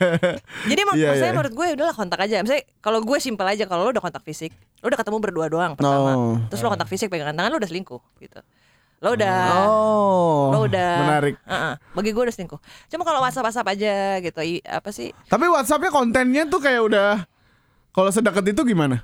Jadi 0.70 0.82
mak 0.84 0.94
Iya, 0.94 1.08
maksudnya 1.10 1.26
iya. 1.26 1.34
menurut 1.34 1.54
gue 1.54 1.66
udahlah 1.74 1.96
kontak 1.96 2.20
aja. 2.22 2.38
Misalnya 2.40 2.64
kalau 2.78 3.02
gue 3.02 3.18
simpel 3.18 3.48
aja 3.48 3.66
kalau 3.66 3.82
lo 3.82 3.92
udah 3.92 4.00
kontak 4.00 4.22
fisik, 4.22 4.54
lo 4.80 4.88
udah 4.88 4.96
ketemu 4.96 5.18
berdua 5.20 5.46
doang 5.48 5.74
pertama. 5.74 6.12
Oh. 6.14 6.36
Terus 6.48 6.62
lo 6.62 6.70
kontak 6.70 6.86
fisik 6.86 7.10
pegangan 7.10 7.34
tangan 7.34 7.50
lo 7.50 7.58
udah 7.58 7.66
selingkuh 7.66 8.02
gitu. 8.20 8.40
Lo 9.02 9.10
udah 9.12 9.38
Oh. 9.60 10.54
lo 10.54 10.60
udah 10.64 10.92
Menarik. 11.02 11.36
Heeh. 11.42 11.74
bagi 11.92 12.10
gue 12.12 12.24
udah 12.24 12.32
selingkuh. 12.32 12.60
Cuma 12.88 13.04
kalau 13.04 13.20
WhatsApp 13.20 13.46
WhatsApp 13.46 13.68
aja 13.70 13.94
gitu. 14.20 14.40
i- 14.40 14.62
apa 14.62 14.90
sih? 14.90 15.10
Tapi 15.26 15.46
WhatsAppnya 15.48 15.90
kontennya 15.90 16.46
tuh 16.46 16.62
kayak 16.62 16.86
udah 16.86 17.26
kalau 17.90 18.10
sedekat 18.10 18.46
itu 18.48 18.62
gimana? 18.64 19.02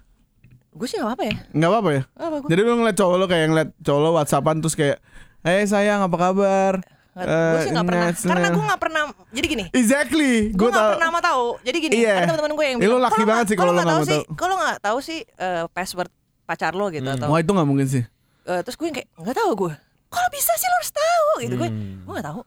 Gue 0.71 0.85
sih 0.85 0.95
gak 0.95 1.09
apa 1.11 1.23
ya. 1.25 1.35
Nggak 1.51 1.69
apa-apa 1.69 1.89
ya? 1.91 2.01
Nggak 2.07 2.27
apa 2.27 2.37
gue. 2.37 2.49
Jadi 2.49 2.61
lu 2.61 2.71
ngeliat 2.77 2.95
cowok 2.95 3.15
lo 3.15 3.25
kayak 3.25 3.45
ngeliat 3.49 3.69
cowok 3.81 3.99
lo 3.99 4.09
WhatsAppan 4.13 4.57
terus 4.59 4.75
kayak 4.75 4.97
Eh 5.41 5.65
sayang 5.65 6.05
apa 6.05 6.15
kabar? 6.15 6.73
Gue 7.13 7.59
sih 7.59 7.69
gak 7.69 7.77
Eh, 7.77 7.85
pernah. 7.85 8.07
Karena 8.09 8.15
senang." 8.39 8.53
gue 8.53 8.65
gak 8.65 8.81
pernah. 8.81 9.01
Jadi 9.29 9.45
gini. 9.47 9.65
Exactly 9.71 10.33
Gue 10.49 10.67
gak 10.67 10.77
tau 10.77 10.89
pernah 10.93 11.09
mau 11.09 11.19
tahu. 11.21 11.45
Jadi 11.61 11.77
gini, 11.81 11.93
Iya. 11.97 12.13
ada 12.15 12.25
teman-teman 12.25 12.53
gue 12.53 12.65
yang 12.65 12.77
Eh, 12.77 12.81
lu 12.81 12.89
bilang. 12.89 13.03
laki 13.03 13.13
"Kalau 13.13 13.27
banget 13.27 13.45
sih 13.45 13.55
kalau 13.55 13.71
nggak 13.71 13.83
nggak 13.83 13.93
tahu 13.93 14.03
sih, 14.05 14.21
tahu." 14.21 14.35
kalau 14.35 14.55
nggak 14.57 14.77
tahu 14.79 14.97
sih 15.01 15.19
eh, 15.21 15.63
password 15.69 16.11
pacar 16.43 16.71
lo 16.71 16.87
gitu 16.87 17.05
atau 17.05 17.27
Wah 17.27 17.39
itu 17.39 17.49
gak 17.49 17.63
mungkin 17.65 17.85
sih 17.85 18.03
Eh, 18.43 18.61
terus 18.61 18.73
gue 18.73 18.85
yang 18.85 18.95
kayak 18.95 19.09
nggak 19.13 19.35
tahu 19.35 19.51
gue 19.57 19.73
kalau 20.07 20.29
bisa 20.29 20.51
sih 20.53 20.65
lo 20.65 20.75
harus 20.77 20.91
tahu 20.91 21.29
gitu 21.39 21.55
gue 21.55 21.69
gue 22.01 22.11
nggak 22.11 22.27
tahu 22.27 22.41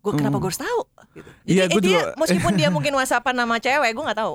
gue 0.00 0.12
kenapa 0.16 0.36
gue 0.36 0.48
harus 0.48 0.58
tahu 0.60 0.80
gitu. 1.12 1.30
jadi 1.44 1.52
Iya, 1.52 1.62
eh, 1.62 1.68
gue 1.68 1.80
dia 1.80 1.92
juga- 1.92 2.14
meskipun 2.16 2.52
dia 2.54 2.68
mungkin 2.68 2.92
whatsappan 2.94 3.36
nama 3.36 3.54
cewek 3.56 3.90
gue 3.90 4.02
nggak 4.02 4.16
tahu 4.18 4.34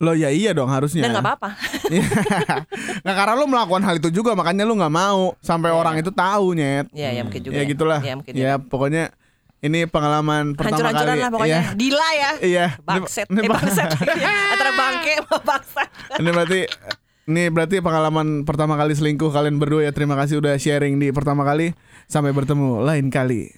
Lo 0.00 0.16
ya 0.16 0.32
iya 0.32 0.56
dong 0.56 0.72
harusnya. 0.72 1.04
Dan 1.04 1.12
nggak 1.12 1.24
apa-apa. 1.24 1.48
Nah 3.04 3.12
karena 3.12 3.34
lu 3.36 3.44
melakukan 3.44 3.80
hal 3.80 3.96
itu 3.96 4.08
juga 4.10 4.32
Makanya 4.32 4.64
lu 4.64 4.76
gak 4.76 4.92
mau 4.92 5.32
Sampai 5.40 5.68
orang 5.68 6.00
itu 6.00 6.08
tahu 6.08 6.52
nyet. 6.52 6.88
Ya 6.92 7.12
ya 7.12 7.20
mungkin 7.20 7.40
juga 7.40 7.54
Ya 7.56 7.62
gitulah. 7.64 8.00
Ya 8.00 8.14
mungkin 8.16 8.32
Ya 8.32 8.56
juga. 8.56 8.68
pokoknya 8.68 9.04
Ini 9.60 9.84
pengalaman 9.86 10.56
pertama 10.56 10.88
hancur-hancuran 10.88 11.04
kali 11.04 11.20
lah 11.20 11.30
pokoknya. 11.30 11.52
Iya. 11.52 11.76
Dila 11.76 12.08
ya. 12.16 12.30
Iya. 12.40 12.66
bangset 12.80 13.26
Ini- 13.28 13.44
eh 13.44 13.48
bangset 13.48 13.88
antara 14.56 14.72
bangke 14.72 15.12
sama 15.20 15.38
bangsat. 15.44 15.88
Ini 16.16 16.28
berarti 16.32 16.60
ini 17.28 17.42
berarti 17.46 17.76
pengalaman 17.78 18.26
pertama 18.42 18.74
kali 18.74 18.96
selingkuh 18.96 19.28
kalian 19.28 19.60
berdua 19.60 19.84
ya. 19.84 19.92
Terima 19.92 20.16
kasih 20.16 20.40
udah 20.40 20.56
sharing 20.56 20.96
di 20.96 21.12
pertama 21.12 21.44
kali. 21.44 21.76
Sampai 22.08 22.32
bertemu 22.32 22.80
lain 22.80 23.12
kali. 23.12 23.52